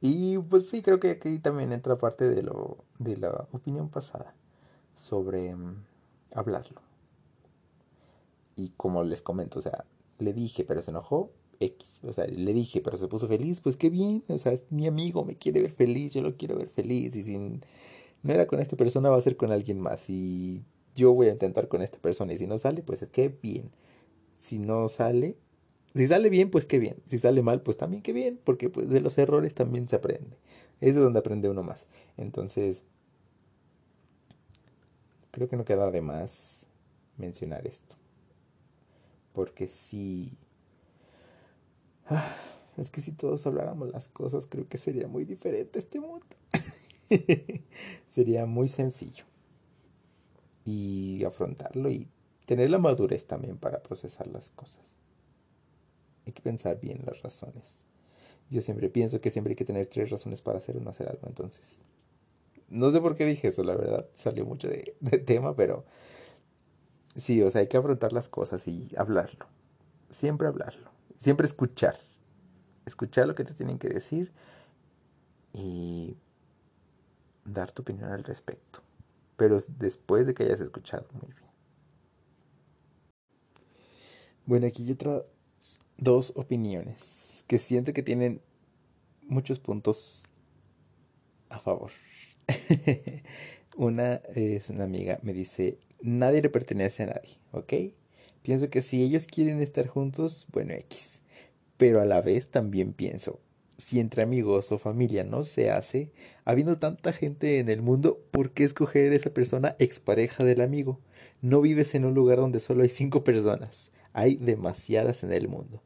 Y 0.00 0.36
pues 0.38 0.68
sí, 0.68 0.82
creo 0.82 1.00
que 1.00 1.10
aquí 1.10 1.38
también 1.38 1.72
entra 1.72 1.96
parte 1.96 2.28
de 2.28 2.42
lo 2.42 2.78
de 3.04 3.16
la 3.16 3.46
opinión 3.52 3.88
pasada 3.88 4.34
sobre 4.94 5.54
mm, 5.54 5.84
hablarlo. 6.34 6.80
Y 8.56 8.70
como 8.76 9.04
les 9.04 9.22
comento, 9.22 9.58
o 9.58 9.62
sea, 9.62 9.84
le 10.18 10.32
dije, 10.32 10.64
pero 10.64 10.82
se 10.82 10.90
enojó, 10.90 11.30
X. 11.60 12.00
O 12.04 12.12
sea, 12.12 12.26
le 12.26 12.52
dije, 12.52 12.80
pero 12.80 12.96
se 12.96 13.08
puso 13.08 13.28
feliz, 13.28 13.60
pues 13.60 13.76
qué 13.76 13.90
bien. 13.90 14.22
O 14.28 14.38
sea, 14.38 14.52
es 14.52 14.64
mi 14.70 14.86
amigo, 14.86 15.24
me 15.24 15.36
quiere 15.36 15.62
ver 15.62 15.70
feliz, 15.70 16.14
yo 16.14 16.22
lo 16.22 16.36
quiero 16.36 16.56
ver 16.56 16.68
feliz. 16.68 17.16
Y 17.16 17.22
si 17.22 17.38
no 17.38 18.32
era 18.32 18.46
con 18.46 18.60
esta 18.60 18.76
persona, 18.76 19.10
va 19.10 19.16
a 19.16 19.20
ser 19.20 19.36
con 19.36 19.52
alguien 19.52 19.80
más. 19.80 20.08
Y 20.10 20.64
yo 20.94 21.12
voy 21.12 21.28
a 21.28 21.32
intentar 21.32 21.68
con 21.68 21.82
esta 21.82 21.98
persona. 21.98 22.32
Y 22.32 22.38
si 22.38 22.46
no 22.46 22.58
sale, 22.58 22.82
pues 22.82 23.06
qué 23.10 23.28
bien. 23.42 23.70
Si 24.36 24.58
no 24.58 24.88
sale, 24.88 25.36
si 25.94 26.06
sale 26.06 26.28
bien, 26.30 26.50
pues 26.50 26.66
qué 26.66 26.78
bien. 26.78 26.96
Si 27.06 27.18
sale 27.18 27.42
mal, 27.42 27.62
pues 27.62 27.76
también 27.76 28.02
qué 28.02 28.12
bien. 28.12 28.38
Porque 28.44 28.68
pues 28.70 28.88
de 28.88 29.00
los 29.00 29.18
errores 29.18 29.54
también 29.54 29.88
se 29.88 29.96
aprende. 29.96 30.36
Es 30.80 30.94
de 30.94 31.00
donde 31.00 31.20
aprende 31.20 31.48
uno 31.48 31.62
más. 31.62 31.88
Entonces, 32.16 32.84
creo 35.34 35.48
que 35.48 35.56
no 35.56 35.64
queda 35.64 35.90
de 35.90 36.00
más 36.00 36.68
mencionar 37.18 37.66
esto. 37.66 37.96
Porque 39.32 39.66
si 39.66 40.38
Ah, 42.06 42.36
es 42.76 42.90
que 42.90 43.00
si 43.00 43.12
todos 43.12 43.46
habláramos 43.46 43.90
las 43.90 44.08
cosas, 44.08 44.46
creo 44.46 44.68
que 44.68 44.78
sería 44.78 45.08
muy 45.08 45.24
diferente 45.24 45.78
este 45.78 46.00
mundo. 46.00 46.26
sería 48.08 48.46
muy 48.46 48.68
sencillo. 48.68 49.24
Y 50.64 51.24
afrontarlo 51.24 51.90
y 51.90 52.08
tener 52.46 52.70
la 52.70 52.78
madurez 52.78 53.26
también 53.26 53.56
para 53.56 53.82
procesar 53.82 54.26
las 54.26 54.50
cosas. 54.50 54.84
Hay 56.26 56.32
que 56.32 56.42
pensar 56.42 56.80
bien 56.80 57.02
las 57.06 57.22
razones. 57.22 57.84
Yo 58.50 58.60
siempre 58.60 58.88
pienso 58.90 59.20
que 59.20 59.30
siempre 59.30 59.52
hay 59.52 59.56
que 59.56 59.64
tener 59.64 59.86
tres 59.86 60.10
razones 60.10 60.40
para 60.42 60.58
hacer 60.58 60.76
o 60.76 60.80
no 60.80 60.90
hacer 60.90 61.08
algo. 61.08 61.26
Entonces, 61.26 61.82
no 62.68 62.90
sé 62.90 63.00
por 63.00 63.16
qué 63.16 63.26
dije 63.26 63.48
eso, 63.48 63.62
la 63.64 63.76
verdad. 63.76 64.08
Salió 64.14 64.44
mucho 64.44 64.68
de, 64.68 64.96
de 65.00 65.18
tema, 65.18 65.54
pero 65.56 65.84
sí, 67.16 67.42
o 67.42 67.50
sea, 67.50 67.60
hay 67.62 67.68
que 67.68 67.76
afrontar 67.76 68.12
las 68.12 68.28
cosas 68.28 68.66
y 68.68 68.88
hablarlo. 68.96 69.46
Siempre 70.10 70.48
hablarlo 70.48 70.94
siempre 71.16 71.46
escuchar. 71.46 71.98
Escuchar 72.84 73.26
lo 73.26 73.34
que 73.34 73.44
te 73.44 73.54
tienen 73.54 73.78
que 73.78 73.88
decir 73.88 74.30
y 75.54 76.16
dar 77.44 77.72
tu 77.72 77.82
opinión 77.82 78.10
al 78.10 78.24
respecto. 78.24 78.80
Pero 79.36 79.58
después 79.78 80.26
de 80.26 80.34
que 80.34 80.44
hayas 80.44 80.60
escuchado 80.60 81.06
muy 81.12 81.32
bien. 81.32 81.50
Bueno, 84.44 84.66
aquí 84.66 84.82
hay 84.84 84.92
otras 84.92 85.24
dos 85.96 86.34
opiniones 86.36 87.44
que 87.46 87.56
siento 87.56 87.94
que 87.94 88.02
tienen 88.02 88.42
muchos 89.22 89.58
puntos 89.58 90.24
a 91.48 91.58
favor. 91.58 91.90
una 93.76 94.14
es 94.34 94.70
una 94.70 94.84
amiga, 94.84 95.18
me 95.22 95.32
dice, 95.32 95.78
nadie 96.02 96.42
le 96.42 96.50
pertenece 96.50 97.04
a 97.04 97.06
nadie, 97.06 97.38
¿ok? 97.52 97.72
Pienso 98.42 98.68
que 98.68 98.82
si 98.82 99.02
ellos 99.02 99.26
quieren 99.26 99.60
estar 99.60 99.86
juntos, 99.86 100.46
bueno, 100.52 100.74
X. 100.74 101.22
Pero 101.76 102.00
a 102.00 102.04
la 102.04 102.20
vez 102.20 102.48
también 102.48 102.92
pienso, 102.92 103.40
si 103.78 104.00
entre 104.00 104.22
amigos 104.22 104.70
o 104.70 104.78
familia 104.78 105.24
no 105.24 105.42
se 105.42 105.70
hace, 105.70 106.12
habiendo 106.44 106.78
tanta 106.78 107.12
gente 107.12 107.58
en 107.58 107.68
el 107.68 107.82
mundo, 107.82 108.20
¿por 108.30 108.52
qué 108.52 108.64
escoger 108.64 109.12
esa 109.12 109.30
persona 109.30 109.76
expareja 109.78 110.44
del 110.44 110.60
amigo? 110.60 111.00
No 111.40 111.60
vives 111.60 111.94
en 111.94 112.04
un 112.04 112.14
lugar 112.14 112.38
donde 112.38 112.60
solo 112.60 112.82
hay 112.82 112.88
cinco 112.88 113.24
personas, 113.24 113.90
hay 114.12 114.36
demasiadas 114.36 115.24
en 115.24 115.32
el 115.32 115.48
mundo. 115.48 115.82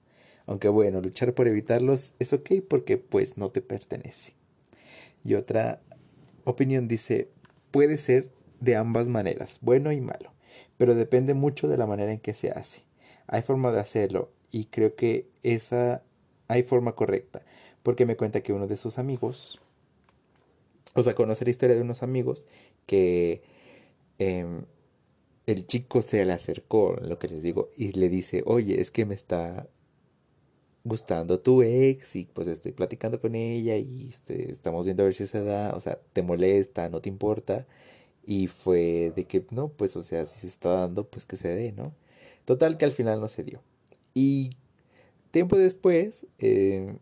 Aunque 0.47 0.69
bueno, 0.69 1.01
luchar 1.01 1.35
por 1.35 1.47
evitarlos 1.47 2.13
es 2.19 2.33
ok 2.33 2.51
porque 2.69 2.99
pues 2.99 3.37
no 3.37 3.51
te 3.51 3.61
pertenece. 3.61 4.35
Y 5.25 5.35
otra 5.35 5.81
opinión 6.45 6.89
dice, 6.89 7.29
puede 7.71 7.99
ser 7.99 8.31
de 8.61 8.77
ambas 8.77 9.09
maneras, 9.09 9.59
bueno 9.63 9.93
y 9.93 10.01
malo 10.01 10.33
pero 10.79 10.95
depende 10.95 11.35
mucho 11.35 11.69
de 11.69 11.77
la 11.77 11.87
manera 11.87 12.13
en 12.13 12.21
que 12.21 12.33
se 12.33 12.51
hace. 12.51 12.83
hay 13.27 13.43
forma 13.43 13.73
de 13.73 13.81
hacerlo 13.81 14.31
y 14.51 14.67
creo 14.67 14.95
que 14.97 15.29
esa 15.43 16.03
hay 16.47 16.63
forma 16.63 16.95
correcta, 16.95 17.43
porque 17.83 18.07
me 18.07 18.17
cuenta 18.17 18.41
que 18.41 18.55
uno 18.55 18.67
de 18.67 18.79
sus 18.79 18.99
amigos, 18.99 19.61
o 20.95 21.03
sea, 21.03 21.15
conoce 21.15 21.45
la 21.45 21.51
historia 21.51 21.77
de 21.77 21.83
unos 21.83 22.03
amigos 22.03 22.47
que 22.87 23.43
em, 24.19 24.65
el 25.47 25.67
chico 25.67 26.01
se 26.01 26.25
le 26.25 26.33
acercó, 26.33 26.97
lo 27.03 27.19
que 27.19 27.29
les 27.29 27.43
digo, 27.43 27.71
y 27.77 27.93
le 27.93 28.09
dice, 28.09 28.43
oye, 28.47 28.81
es 28.81 28.91
que 28.91 29.05
me 29.05 29.15
está 29.15 29.69
gustando 30.89 31.41
tu 31.41 31.63
ex 31.63 32.17
y 32.17 32.27
pues 32.27 32.49
estoy 32.49 32.73
platicando 32.73 33.21
con 33.21 33.35
ella 33.35 33.77
y 33.77 34.09
este, 34.09 34.51
estamos 34.51 34.87
viendo 34.87 35.03
a 35.03 35.07
ver 35.07 35.15
si 35.15 35.27
se 35.27 35.45
da, 35.45 35.75
o 35.75 35.81
sea, 35.81 35.99
te 36.13 36.23
molesta, 36.23 36.89
no 36.89 37.01
te 37.01 37.09
importa. 37.09 37.67
Y 38.27 38.49
fue 38.49 39.13
de 39.17 39.25
que, 39.27 39.47
no, 39.51 39.69
pues, 39.71 39.97
o 39.97 40.03
sea, 40.03 40.27
si 40.27 40.41
se 40.41 40.49
está 40.49 40.71
dando, 40.71 41.05
pues 41.09 41.25
que 41.27 41.37
se 41.37 41.49
dé, 41.49 41.73
¿no? 41.73 41.95
Total 42.45 42.77
que 42.79 42.85
al 42.87 42.93
final 42.93 43.21
no 43.21 43.29
se 43.29 43.45
dio. 43.45 43.63
Y 44.15 44.51
tiempo 45.31 45.57
después, 45.59 46.27
eh, 46.39 46.97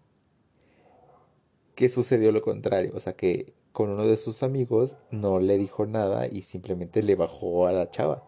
que 1.75 1.89
sucedió 1.89 2.33
lo 2.33 2.43
contrario, 2.43 2.93
o 2.95 3.01
sea, 3.01 3.15
que 3.15 3.53
con 3.73 3.91
uno 3.91 4.07
de 4.07 4.17
sus 4.17 4.43
amigos 4.43 4.97
no 5.11 5.39
le 5.41 5.59
dijo 5.59 5.87
nada 5.87 6.27
y 6.27 6.43
simplemente 6.43 7.03
le 7.03 7.15
bajó 7.15 7.67
a 7.67 7.73
la 7.73 7.91
chava. 7.91 8.25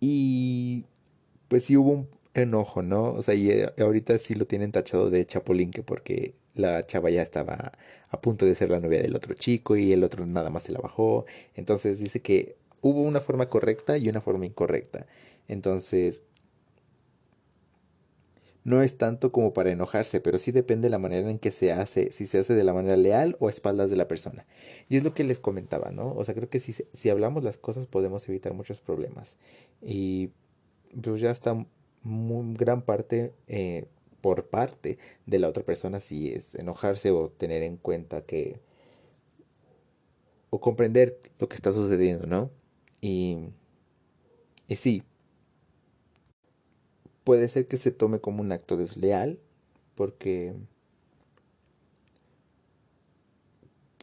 Y 0.00 0.84
pues 1.48 1.64
sí 1.64 1.76
hubo 1.76 1.90
un 1.90 2.08
enojo, 2.34 2.82
¿no? 2.82 3.12
O 3.12 3.22
sea, 3.22 3.34
y 3.34 3.50
eh, 3.50 3.72
ahorita 3.78 4.18
sí 4.18 4.34
lo 4.34 4.46
tienen 4.46 4.72
tachado 4.72 5.10
de 5.10 5.24
chapulín, 5.26 5.70
que 5.70 5.82
porque 5.82 6.34
la 6.54 6.84
chava 6.86 7.10
ya 7.10 7.22
estaba 7.22 7.72
a 8.10 8.20
punto 8.20 8.46
de 8.46 8.54
ser 8.54 8.70
la 8.70 8.80
novia 8.80 9.02
del 9.02 9.16
otro 9.16 9.34
chico 9.34 9.76
y 9.76 9.92
el 9.92 10.04
otro 10.04 10.26
nada 10.26 10.50
más 10.50 10.64
se 10.64 10.72
la 10.72 10.80
bajó. 10.80 11.26
Entonces 11.54 11.98
dice 11.98 12.20
que 12.20 12.56
hubo 12.80 13.02
una 13.02 13.20
forma 13.20 13.48
correcta 13.48 13.98
y 13.98 14.08
una 14.08 14.20
forma 14.20 14.46
incorrecta. 14.46 15.06
Entonces, 15.48 16.22
no 18.64 18.82
es 18.82 18.96
tanto 18.96 19.30
como 19.30 19.52
para 19.52 19.70
enojarse, 19.70 20.20
pero 20.20 20.38
sí 20.38 20.50
depende 20.50 20.86
de 20.86 20.90
la 20.90 20.98
manera 20.98 21.30
en 21.30 21.38
que 21.38 21.50
se 21.50 21.72
hace, 21.72 22.10
si 22.12 22.26
se 22.26 22.38
hace 22.38 22.54
de 22.54 22.64
la 22.64 22.72
manera 22.72 22.96
leal 22.96 23.36
o 23.38 23.48
a 23.48 23.50
espaldas 23.50 23.90
de 23.90 23.96
la 23.96 24.08
persona. 24.08 24.46
Y 24.88 24.96
es 24.96 25.04
lo 25.04 25.12
que 25.12 25.24
les 25.24 25.38
comentaba, 25.38 25.90
¿no? 25.90 26.14
O 26.14 26.24
sea, 26.24 26.34
creo 26.34 26.48
que 26.48 26.60
si, 26.60 26.72
si 26.72 27.10
hablamos 27.10 27.44
las 27.44 27.58
cosas 27.58 27.86
podemos 27.86 28.26
evitar 28.28 28.54
muchos 28.54 28.80
problemas. 28.80 29.36
Y 29.82 30.30
pues 31.02 31.20
ya 31.20 31.30
está 31.30 31.66
muy, 32.04 32.54
gran 32.56 32.82
parte 32.82 33.34
eh, 33.48 33.86
por 34.20 34.46
parte 34.48 34.98
de 35.26 35.38
la 35.38 35.48
otra 35.48 35.64
persona 35.64 36.00
si 36.00 36.32
es 36.32 36.54
enojarse 36.54 37.10
o 37.10 37.30
tener 37.30 37.62
en 37.62 37.76
cuenta 37.76 38.22
que 38.22 38.60
o 40.50 40.60
comprender 40.60 41.20
lo 41.38 41.48
que 41.48 41.56
está 41.56 41.72
sucediendo, 41.72 42.26
¿no? 42.26 42.50
Y, 43.00 43.38
y 44.68 44.76
sí, 44.76 45.02
puede 47.24 47.48
ser 47.48 47.66
que 47.66 47.76
se 47.76 47.90
tome 47.90 48.20
como 48.20 48.40
un 48.42 48.52
acto 48.52 48.76
desleal 48.76 49.40
porque 49.94 50.54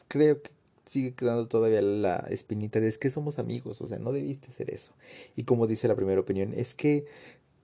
creo 0.08 0.42
que 0.42 0.52
sigue 0.86 1.14
quedando 1.14 1.48
todavía 1.48 1.82
la 1.82 2.18
espinita 2.30 2.82
de 2.82 2.90
es 2.90 2.98
que 2.98 3.10
somos 3.10 3.40
amigos, 3.40 3.82
o 3.82 3.88
sea, 3.88 3.98
no 3.98 4.12
debiste 4.12 4.50
hacer 4.50 4.72
eso. 4.72 4.92
Y 5.38 5.44
como 5.44 5.68
dice 5.68 5.88
la 5.88 5.96
primera 5.96 6.20
opinión, 6.20 6.54
es 6.54 6.74
que 6.74 7.06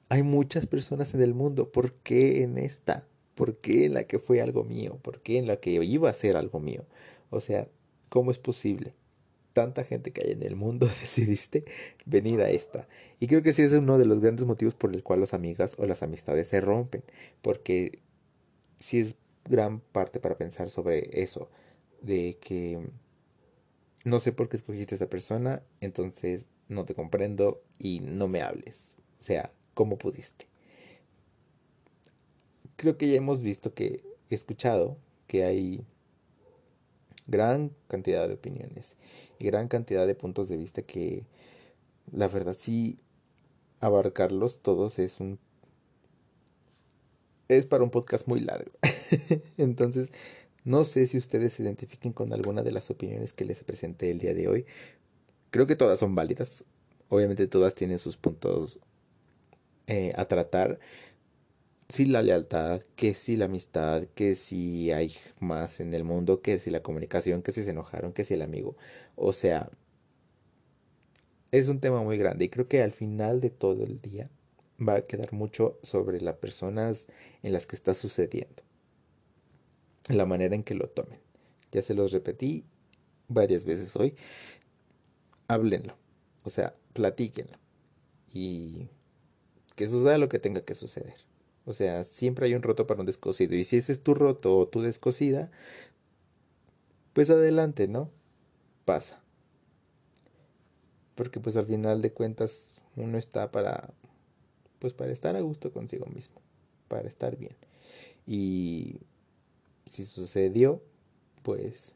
hay 0.10 0.24
muchas 0.24 0.68
personas 0.68 1.14
en 1.14 1.22
el 1.22 1.34
mundo. 1.34 1.72
¿Por 1.72 1.94
qué 1.94 2.44
en 2.44 2.58
esta? 2.58 3.08
¿Por 3.36 3.58
qué 3.58 3.86
en 3.86 3.94
la 3.94 4.06
que 4.06 4.20
fue 4.20 4.42
algo 4.42 4.64
mío? 4.64 5.00
¿Por 5.02 5.22
qué 5.22 5.38
en 5.38 5.48
la 5.48 5.58
que 5.58 5.72
iba 5.72 6.10
a 6.10 6.14
ser 6.14 6.38
algo 6.38 6.60
mío? 6.60 6.86
O 7.30 7.40
sea, 7.42 7.68
¿cómo 8.10 8.32
es 8.32 8.40
posible? 8.40 8.94
Tanta 9.54 9.84
gente 9.84 10.12
que 10.12 10.22
hay 10.24 10.32
en 10.32 10.44
el 10.44 10.56
mundo 10.56 10.88
decidiste 11.02 11.66
venir 12.06 12.42
a 12.42 12.50
esta. 12.50 12.88
Y 13.20 13.28
creo 13.28 13.44
que 13.44 13.54
sí 13.54 13.64
es 13.64 13.74
uno 13.74 13.98
de 13.98 14.06
los 14.06 14.20
grandes 14.22 14.46
motivos 14.46 14.76
por 14.76 14.94
el 14.94 15.04
cual 15.04 15.20
las 15.20 15.34
amigas 15.34 15.76
o 15.78 15.86
las 15.86 16.04
amistades 16.04 16.48
se 16.48 16.62
rompen. 16.62 17.04
Porque 17.42 18.00
sí 18.80 19.00
es 19.00 19.16
gran 19.46 19.80
parte 19.80 20.20
para 20.20 20.38
pensar 20.38 20.70
sobre 20.70 21.22
eso. 21.22 21.50
De 22.02 22.38
que 22.40 22.80
no 24.06 24.20
sé 24.20 24.32
por 24.32 24.48
qué 24.50 24.58
escogiste 24.58 24.96
a 24.96 24.98
esta 24.98 25.10
persona, 25.10 25.64
entonces 25.82 26.48
no 26.70 26.86
te 26.86 26.96
comprendo 26.96 27.62
y 27.78 28.00
no 28.00 28.28
me 28.28 28.42
hables. 28.42 28.96
O 29.20 29.24
sea, 29.24 29.52
como 29.78 30.00
pudiste. 30.00 30.48
Creo 32.78 32.98
que 32.98 33.08
ya 33.08 33.18
hemos 33.18 33.44
visto 33.44 33.76
que, 33.76 34.04
escuchado 34.32 34.98
que 35.28 35.44
hay 35.44 35.86
gran 37.28 37.72
cantidad 37.88 38.28
de 38.28 38.34
opiniones 38.34 38.98
y 39.38 39.46
gran 39.46 39.68
cantidad 39.68 40.08
de 40.08 40.16
puntos 40.16 40.50
de 40.50 40.58
vista 40.58 40.82
que 40.82 41.26
la 42.12 42.28
verdad 42.28 42.56
sí 42.58 42.98
abarcarlos 43.80 44.62
todos 44.62 44.98
es 44.98 45.20
un 45.20 45.38
es 47.48 47.68
para 47.68 47.84
un 47.84 47.92
podcast 47.92 48.28
muy 48.28 48.40
largo. 48.40 48.72
Entonces, 49.58 50.12
no 50.66 50.86
sé 50.86 51.06
si 51.06 51.20
ustedes 51.20 51.54
se 51.54 51.64
identifiquen 51.64 52.14
con 52.14 52.34
alguna 52.34 52.64
de 52.64 52.72
las 52.72 52.90
opiniones 52.90 53.32
que 53.32 53.46
les 53.46 53.64
presenté 53.64 54.10
el 54.10 54.18
día 54.18 54.34
de 54.34 54.48
hoy. 54.48 54.66
Creo 55.52 55.68
que 55.68 55.76
todas 55.76 56.00
son 56.00 56.16
válidas. 56.16 56.66
Obviamente 57.10 57.46
todas 57.48 57.76
tienen 57.76 58.00
sus 58.00 58.18
puntos 58.18 58.82
eh, 59.88 60.14
a 60.16 60.26
tratar 60.28 60.80
si 61.90 62.06
la 62.06 62.22
lealtad, 62.22 62.82
que 62.96 63.14
si 63.14 63.38
la 63.38 63.46
amistad, 63.46 64.04
que 64.16 64.36
si 64.36 64.92
hay 64.92 65.16
más 65.40 65.80
en 65.80 65.94
el 65.94 66.04
mundo, 66.04 66.42
que 66.42 66.60
si 66.60 66.70
la 66.70 66.82
comunicación, 66.84 67.42
que 67.42 67.54
si 67.54 67.64
se 67.64 67.72
enojaron, 67.72 68.14
que 68.14 68.26
si 68.26 68.34
el 68.34 68.42
amigo. 68.42 68.76
O 69.16 69.34
sea, 69.34 69.70
es 71.52 71.68
un 71.70 71.80
tema 71.80 72.04
muy 72.04 72.18
grande 72.18 72.46
y 72.46 72.50
creo 72.50 72.68
que 72.68 72.84
al 72.84 72.92
final 72.92 73.40
de 73.42 73.50
todo 73.50 73.84
el 73.84 74.02
día 74.02 74.30
va 74.86 74.96
a 74.96 75.02
quedar 75.04 75.34
mucho 75.34 75.80
sobre 75.82 76.22
las 76.22 76.36
personas 76.36 77.08
en 77.44 77.54
las 77.54 77.66
que 77.66 77.76
está 77.76 77.94
sucediendo. 77.94 78.64
La 80.10 80.26
manera 80.26 80.56
en 80.56 80.64
que 80.64 80.76
lo 80.76 80.90
tomen. 80.90 81.20
Ya 81.72 81.82
se 81.82 81.94
los 81.94 82.12
repetí 82.12 82.66
varias 83.28 83.66
veces 83.66 83.96
hoy. 83.96 84.16
Háblenlo. 85.48 85.96
O 86.44 86.50
sea, 86.50 86.74
platíquenlo. 86.94 87.58
Y 88.34 88.88
que 89.78 89.88
suceda 89.88 90.18
lo 90.18 90.28
que 90.28 90.40
tenga 90.40 90.62
que 90.62 90.74
suceder. 90.74 91.14
O 91.66 91.72
sea, 91.72 92.04
siempre 92.04 92.48
hay 92.48 92.56
un 92.56 92.64
roto 92.64 92.88
para 92.88 93.02
un 93.02 93.06
descosido. 93.06 93.56
Y 93.56 93.64
si 93.64 93.78
ese 93.78 93.94
es 93.94 94.02
tu 94.02 94.16
roto 94.16 94.58
o 94.58 94.68
tu 94.68 94.82
descosida, 94.82 95.52
pues 97.14 97.30
adelante, 97.30 97.88
¿no? 97.88 98.10
Pasa. 98.86 99.22
Porque 101.14 101.40
pues 101.40 101.56
al 101.56 101.68
final 101.68 102.02
de 102.02 102.12
cuentas 102.12 102.70
uno 102.96 103.20
está 103.20 103.52
para, 103.52 103.94
pues 104.80 104.94
para 104.94 105.12
estar 105.12 105.36
a 105.36 105.42
gusto 105.42 105.72
consigo 105.72 106.08
mismo, 106.08 106.42
para 106.88 107.08
estar 107.08 107.38
bien. 107.38 107.56
Y 108.26 109.02
si 109.86 110.06
sucedió, 110.06 110.82
pues 111.44 111.94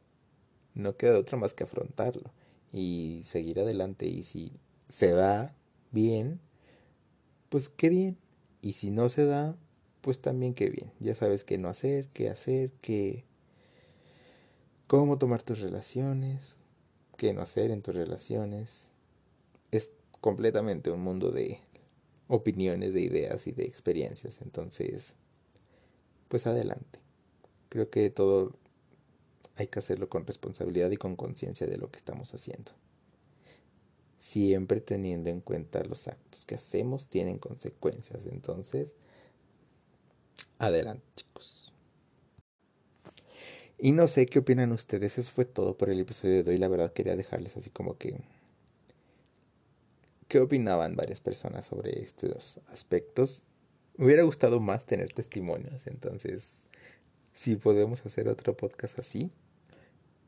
no 0.75 0.97
queda 0.97 1.17
otra 1.17 1.39
más 1.39 1.55
que 1.55 1.63
afrontarlo 1.63 2.29
y 2.73 3.21
seguir 3.25 3.59
adelante. 3.59 4.05
Y 4.05 4.21
si 4.21 4.51
se 4.87 5.13
da 5.13 5.55
bien, 5.91 6.39
pues 7.51 7.67
qué 7.67 7.89
bien. 7.89 8.17
Y 8.61 8.73
si 8.73 8.91
no 8.91 9.09
se 9.09 9.25
da, 9.25 9.57
pues 9.99 10.21
también 10.21 10.53
qué 10.53 10.69
bien. 10.69 10.93
Ya 11.01 11.13
sabes 11.15 11.43
qué 11.43 11.57
no 11.57 11.67
hacer, 11.67 12.07
qué 12.13 12.29
hacer, 12.29 12.71
qué... 12.81 13.25
cómo 14.87 15.17
tomar 15.17 15.43
tus 15.43 15.59
relaciones, 15.59 16.55
qué 17.17 17.33
no 17.33 17.41
hacer 17.41 17.69
en 17.71 17.81
tus 17.81 17.93
relaciones. 17.93 18.87
Es 19.71 19.91
completamente 20.21 20.91
un 20.91 21.01
mundo 21.01 21.31
de 21.31 21.59
opiniones, 22.29 22.93
de 22.93 23.01
ideas 23.01 23.45
y 23.47 23.51
de 23.51 23.65
experiencias. 23.65 24.41
Entonces, 24.41 25.15
pues 26.29 26.47
adelante. 26.47 26.99
Creo 27.67 27.89
que 27.89 28.09
todo 28.09 28.55
hay 29.57 29.67
que 29.67 29.79
hacerlo 29.79 30.07
con 30.07 30.25
responsabilidad 30.25 30.89
y 30.89 30.97
con 30.97 31.17
conciencia 31.17 31.67
de 31.67 31.77
lo 31.77 31.91
que 31.91 31.97
estamos 31.97 32.33
haciendo 32.33 32.71
siempre 34.21 34.81
teniendo 34.81 35.31
en 35.31 35.41
cuenta 35.41 35.83
los 35.83 36.07
actos 36.07 36.45
que 36.45 36.53
hacemos 36.53 37.07
tienen 37.07 37.39
consecuencias. 37.39 38.27
Entonces, 38.27 38.93
adelante 40.59 41.03
chicos. 41.15 41.73
Y 43.79 43.93
no 43.93 44.05
sé 44.05 44.27
qué 44.27 44.37
opinan 44.37 44.71
ustedes, 44.73 45.17
eso 45.17 45.31
fue 45.31 45.45
todo 45.45 45.75
por 45.75 45.89
el 45.89 45.99
episodio 45.99 46.43
de 46.43 46.51
hoy. 46.51 46.57
La 46.59 46.67
verdad 46.67 46.93
quería 46.93 47.15
dejarles 47.15 47.57
así 47.57 47.71
como 47.71 47.97
que... 47.97 48.21
¿Qué 50.27 50.39
opinaban 50.39 50.95
varias 50.95 51.19
personas 51.19 51.65
sobre 51.65 51.99
estos 52.03 52.59
aspectos? 52.67 53.41
Me 53.97 54.05
hubiera 54.05 54.21
gustado 54.21 54.59
más 54.59 54.85
tener 54.85 55.11
testimonios, 55.13 55.87
entonces 55.87 56.69
si 57.33 57.55
podemos 57.55 58.05
hacer 58.05 58.29
otro 58.29 58.55
podcast 58.55 58.99
así, 58.99 59.31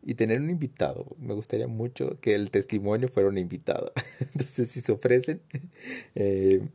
y 0.05 0.15
tener 0.15 0.41
un 0.41 0.49
invitado. 0.49 1.05
Me 1.17 1.33
gustaría 1.33 1.67
mucho 1.67 2.19
que 2.19 2.35
el 2.35 2.51
testimonio 2.51 3.07
fuera 3.07 3.29
un 3.29 3.37
invitado. 3.37 3.91
Entonces, 4.19 4.69
si 4.69 4.81
se 4.81 4.91
ofrecen, 4.91 5.41
eh, 6.15 6.67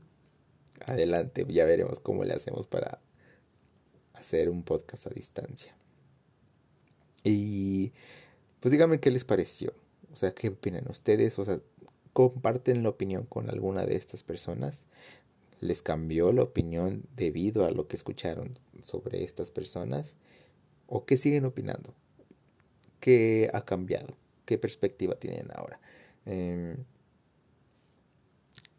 adelante, 0.84 1.44
ya 1.48 1.64
veremos 1.64 2.00
cómo 2.00 2.24
le 2.24 2.34
hacemos 2.34 2.66
para 2.66 3.00
hacer 4.14 4.48
un 4.48 4.62
podcast 4.62 5.06
a 5.06 5.10
distancia. 5.10 5.76
Y 7.22 7.92
pues 8.60 8.72
díganme 8.72 9.00
qué 9.00 9.10
les 9.10 9.24
pareció. 9.24 9.74
O 10.12 10.16
sea, 10.16 10.34
¿qué 10.34 10.48
opinan 10.48 10.88
ustedes? 10.88 11.38
O 11.38 11.44
sea, 11.44 11.60
comparten 12.12 12.82
la 12.82 12.88
opinión 12.88 13.24
con 13.24 13.50
alguna 13.50 13.84
de 13.84 13.96
estas 13.96 14.22
personas. 14.22 14.86
Les 15.60 15.82
cambió 15.82 16.32
la 16.32 16.42
opinión 16.42 17.04
debido 17.14 17.66
a 17.66 17.70
lo 17.70 17.88
que 17.88 17.96
escucharon 17.96 18.58
sobre 18.82 19.24
estas 19.24 19.50
personas. 19.50 20.16
¿O 20.86 21.04
qué 21.04 21.16
siguen 21.16 21.44
opinando? 21.44 21.94
¿Qué 23.00 23.50
ha 23.52 23.64
cambiado? 23.64 24.16
¿Qué 24.44 24.58
perspectiva 24.58 25.14
tienen 25.14 25.48
ahora? 25.54 25.80
Em, 26.26 26.76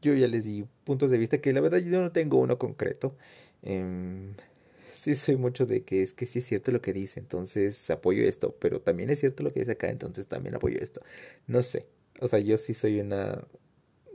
yo 0.02 0.14
ya 0.14 0.28
les 0.28 0.46
di 0.46 0.66
puntos 0.84 1.12
de 1.12 1.18
vista 1.18 1.40
que 1.40 1.54
la 1.54 1.62
verdad 1.62 1.80
yo 1.80 2.02
no 2.02 2.12
tengo 2.12 2.38
uno 2.40 2.58
concreto. 2.58 3.16
Eh, 3.64 4.34
sí 4.94 5.16
soy 5.16 5.36
mucho 5.38 5.66
de 5.66 5.84
que 5.84 6.02
es 6.04 6.14
que 6.14 6.26
sí 6.26 6.40
es 6.40 6.46
cierto 6.46 6.72
lo 6.72 6.82
que 6.82 6.94
dice, 6.94 7.20
entonces 7.20 7.90
apoyo 7.90 8.24
esto, 8.24 8.56
pero 8.60 8.82
también 8.82 9.10
es 9.10 9.20
cierto 9.20 9.44
lo 9.44 9.52
que 9.52 9.62
dice 9.62 9.74
acá, 9.74 9.90
entonces 9.90 10.28
también 10.28 10.56
apoyo 10.56 10.78
esto. 10.80 11.02
No 11.48 11.64
sé, 11.64 11.86
o 12.20 12.28
sea, 12.28 12.40
yo 12.40 12.58
sí 12.58 12.74
soy 12.74 13.00
una 13.00 13.46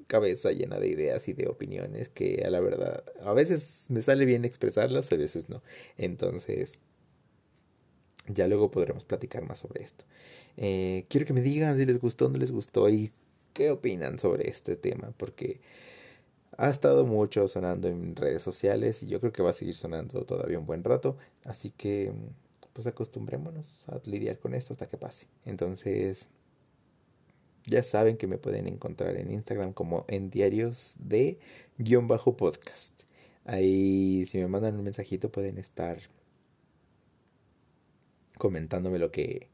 cabeza 0.07 0.53
llena 0.53 0.79
de 0.79 0.89
ideas 0.89 1.29
y 1.29 1.33
de 1.33 1.49
opiniones 1.49 2.09
que 2.11 2.43
a 2.47 2.51
la 2.51 2.61
verdad 2.61 3.05
a 3.23 3.33
veces 3.33 3.87
me 3.91 4.03
sale 4.03 4.27
bien 4.27 4.45
expresarlas, 4.45 5.11
a 5.13 5.17
veces 5.17 5.49
no. 5.49 5.63
Entonces, 5.99 6.81
ya 8.27 8.47
luego 8.49 8.71
podremos 8.71 9.05
platicar 9.05 9.47
más 9.47 9.61
sobre 9.61 9.83
esto. 9.83 10.05
Eh, 10.57 11.07
quiero 11.09 11.27
que 11.27 11.33
me 11.33 11.43
digan 11.43 11.77
si 11.77 11.85
les 11.85 11.99
gustó 12.01 12.27
o 12.27 12.29
no 12.29 12.39
les 12.39 12.53
gustó 12.53 12.89
y 12.89 13.13
qué 13.53 13.71
opinan 13.71 14.19
sobre 14.19 14.49
este 14.49 14.77
tema, 14.77 15.13
porque 15.17 15.61
ha 16.57 16.71
estado 16.71 17.05
mucho 17.05 17.49
sonando 17.49 17.89
en 17.89 18.17
redes 18.17 18.43
sociales 18.43 19.03
y 19.03 19.09
yo 19.09 19.21
creo 19.21 19.33
que 19.33 19.43
va 19.43 19.51
a 19.51 19.55
seguir 19.55 19.75
sonando 19.75 20.25
todavía 20.25 20.59
un 20.59 20.67
buen 20.67 20.85
rato. 20.85 21.17
Así 21.45 21.71
que 21.71 22.13
pues 22.73 22.87
acostumbrémonos 22.87 23.85
a 23.89 24.01
lidiar 24.05 24.39
con 24.39 24.55
esto 24.55 24.73
hasta 24.73 24.87
que 24.87 24.99
pase. 24.99 25.27
Entonces 25.45 26.29
ya 27.67 27.83
saben 27.83 28.17
que 28.17 28.27
me 28.27 28.39
pueden 28.39 28.67
encontrar 28.67 29.17
en 29.17 29.31
Instagram 29.31 29.73
como 29.73 30.05
en 30.09 30.31
diarios 30.31 30.97
de 30.99 31.39
guion 31.79 32.09
bajo 32.09 32.37
podcast. 32.37 33.05
Ahí 33.45 34.27
si 34.27 34.39
me 34.39 34.49
mandan 34.49 34.77
un 34.77 34.85
mensajito 34.85 35.31
pueden 35.31 35.59
estar 35.59 35.99
comentándome 38.39 38.99
lo 38.99 39.11
que 39.11 39.49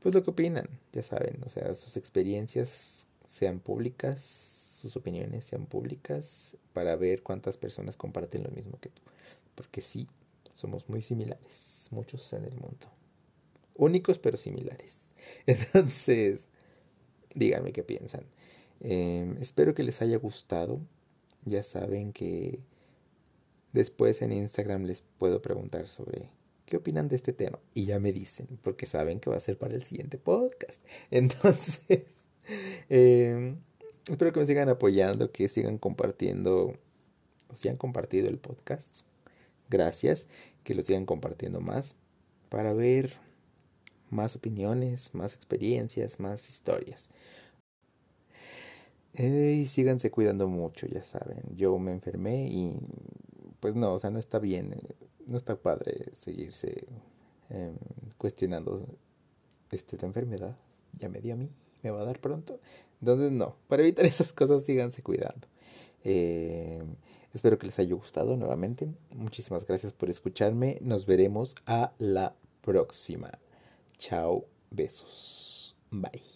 pues 0.00 0.14
lo 0.14 0.22
que 0.22 0.30
opinan, 0.30 0.68
ya 0.92 1.02
saben, 1.02 1.42
o 1.44 1.48
sea, 1.48 1.74
sus 1.74 1.96
experiencias 1.96 3.08
sean 3.26 3.58
públicas 3.58 4.56
sus 4.76 4.96
opiniones 4.96 5.44
sean 5.44 5.66
públicas 5.66 6.56
para 6.72 6.96
ver 6.96 7.22
cuántas 7.22 7.56
personas 7.56 7.96
comparten 7.96 8.44
lo 8.44 8.50
mismo 8.50 8.78
que 8.78 8.90
tú. 8.90 9.02
Porque 9.54 9.80
sí, 9.80 10.06
somos 10.52 10.88
muy 10.88 11.02
similares, 11.02 11.88
muchos 11.90 12.32
en 12.32 12.44
el 12.44 12.54
mundo. 12.56 12.86
Únicos 13.74 14.18
pero 14.18 14.36
similares. 14.36 15.14
Entonces, 15.46 16.48
díganme 17.34 17.72
qué 17.72 17.82
piensan. 17.82 18.24
Em, 18.80 19.36
espero 19.38 19.74
que 19.74 19.82
les 19.82 20.02
haya 20.02 20.18
gustado. 20.18 20.80
Ya 21.44 21.62
saben 21.62 22.12
que 22.12 22.60
después 23.72 24.20
en 24.22 24.32
Instagram 24.32 24.84
les 24.84 25.02
puedo 25.02 25.40
preguntar 25.40 25.88
sobre 25.88 26.28
qué 26.66 26.76
opinan 26.76 27.08
de 27.08 27.16
este 27.16 27.32
tema. 27.32 27.58
Y 27.74 27.86
ya 27.86 27.98
me 27.98 28.12
dicen, 28.12 28.46
porque 28.62 28.86
saben 28.86 29.20
que 29.20 29.30
va 29.30 29.36
a 29.36 29.40
ser 29.40 29.56
para 29.58 29.74
el 29.74 29.84
siguiente 29.84 30.18
podcast. 30.18 30.82
Entonces, 31.10 32.04
eh, 32.90 33.56
Espero 34.08 34.32
que 34.32 34.38
me 34.38 34.46
sigan 34.46 34.68
apoyando, 34.68 35.32
que 35.32 35.48
sigan 35.48 35.78
compartiendo, 35.78 36.74
o 37.48 37.56
si 37.56 37.68
han 37.68 37.76
compartido 37.76 38.28
el 38.28 38.38
podcast. 38.38 39.00
Gracias, 39.68 40.28
que 40.62 40.76
lo 40.76 40.82
sigan 40.82 41.06
compartiendo 41.06 41.60
más 41.60 41.96
para 42.48 42.72
ver 42.72 43.14
más 44.10 44.36
opiniones, 44.36 45.12
más 45.12 45.34
experiencias, 45.34 46.20
más 46.20 46.48
historias. 46.48 47.08
Y 49.12 49.66
síganse 49.66 50.12
cuidando 50.12 50.46
mucho, 50.46 50.86
ya 50.86 51.02
saben. 51.02 51.42
Yo 51.56 51.76
me 51.80 51.90
enfermé 51.90 52.46
y 52.48 52.78
pues 53.58 53.74
no, 53.74 53.94
o 53.94 53.98
sea, 53.98 54.10
no 54.10 54.20
está 54.20 54.38
bien, 54.38 54.72
no 55.26 55.36
está 55.36 55.56
padre 55.56 56.10
seguirse 56.14 56.86
em, 57.50 57.76
cuestionando 58.18 58.86
esta 59.70 60.06
enfermedad. 60.06 60.56
Ya 60.98 61.08
me 61.08 61.20
dio 61.20 61.34
a 61.34 61.36
mí, 61.36 61.50
me 61.82 61.90
va 61.90 62.00
a 62.02 62.04
dar 62.04 62.20
pronto. 62.20 62.60
Entonces, 63.00 63.32
no, 63.32 63.56
para 63.68 63.82
evitar 63.82 64.04
esas 64.06 64.32
cosas, 64.32 64.64
síganse 64.64 65.02
cuidando. 65.02 65.46
Eh, 66.04 66.82
espero 67.32 67.58
que 67.58 67.66
les 67.66 67.78
haya 67.78 67.94
gustado 67.94 68.36
nuevamente. 68.36 68.88
Muchísimas 69.10 69.66
gracias 69.66 69.92
por 69.92 70.08
escucharme. 70.10 70.78
Nos 70.80 71.06
veremos 71.06 71.54
a 71.66 71.92
la 71.98 72.34
próxima. 72.62 73.32
Chao, 73.98 74.46
besos. 74.70 75.76
Bye. 75.90 76.35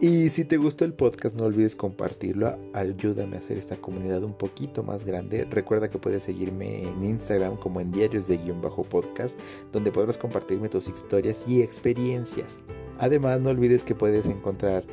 Y 0.00 0.28
si 0.28 0.44
te 0.44 0.58
gustó 0.58 0.84
el 0.84 0.94
podcast, 0.94 1.36
no 1.36 1.46
olvides 1.46 1.74
compartirlo. 1.74 2.56
Ayúdame 2.72 3.36
a 3.36 3.40
hacer 3.40 3.58
esta 3.58 3.76
comunidad 3.76 4.22
un 4.22 4.32
poquito 4.32 4.84
más 4.84 5.04
grande. 5.04 5.44
Recuerda 5.50 5.90
que 5.90 5.98
puedes 5.98 6.22
seguirme 6.22 6.84
en 6.84 7.04
Instagram 7.04 7.56
como 7.56 7.80
en 7.80 7.90
diarios 7.90 8.28
de 8.28 8.38
guion 8.38 8.62
bajo 8.62 8.84
podcast, 8.84 9.36
donde 9.72 9.90
podrás 9.90 10.16
compartirme 10.16 10.68
tus 10.68 10.86
historias 10.86 11.48
y 11.48 11.62
experiencias. 11.62 12.62
Además, 12.98 13.40
no 13.40 13.50
olvides 13.50 13.82
que 13.82 13.96
puedes 13.96 14.26
encontrar 14.26 14.84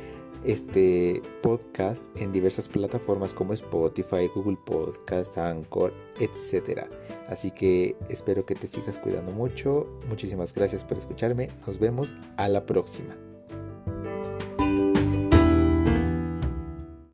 este 0.42 1.22
podcast 1.40 2.06
en 2.16 2.32
diversas 2.32 2.68
plataformas 2.68 3.32
como 3.32 3.52
Spotify, 3.52 4.28
Google 4.34 4.58
Podcast, 4.66 5.38
Anchor, 5.38 5.94
etc. 6.18 6.80
Así 7.28 7.52
que 7.52 7.96
espero 8.08 8.44
que 8.44 8.56
te 8.56 8.66
sigas 8.66 8.98
cuidando 8.98 9.30
mucho. 9.30 9.86
Muchísimas 10.08 10.52
gracias 10.52 10.82
por 10.82 10.98
escucharme. 10.98 11.50
Nos 11.64 11.78
vemos 11.78 12.12
a 12.36 12.48
la 12.48 12.66
próxima. 12.66 13.16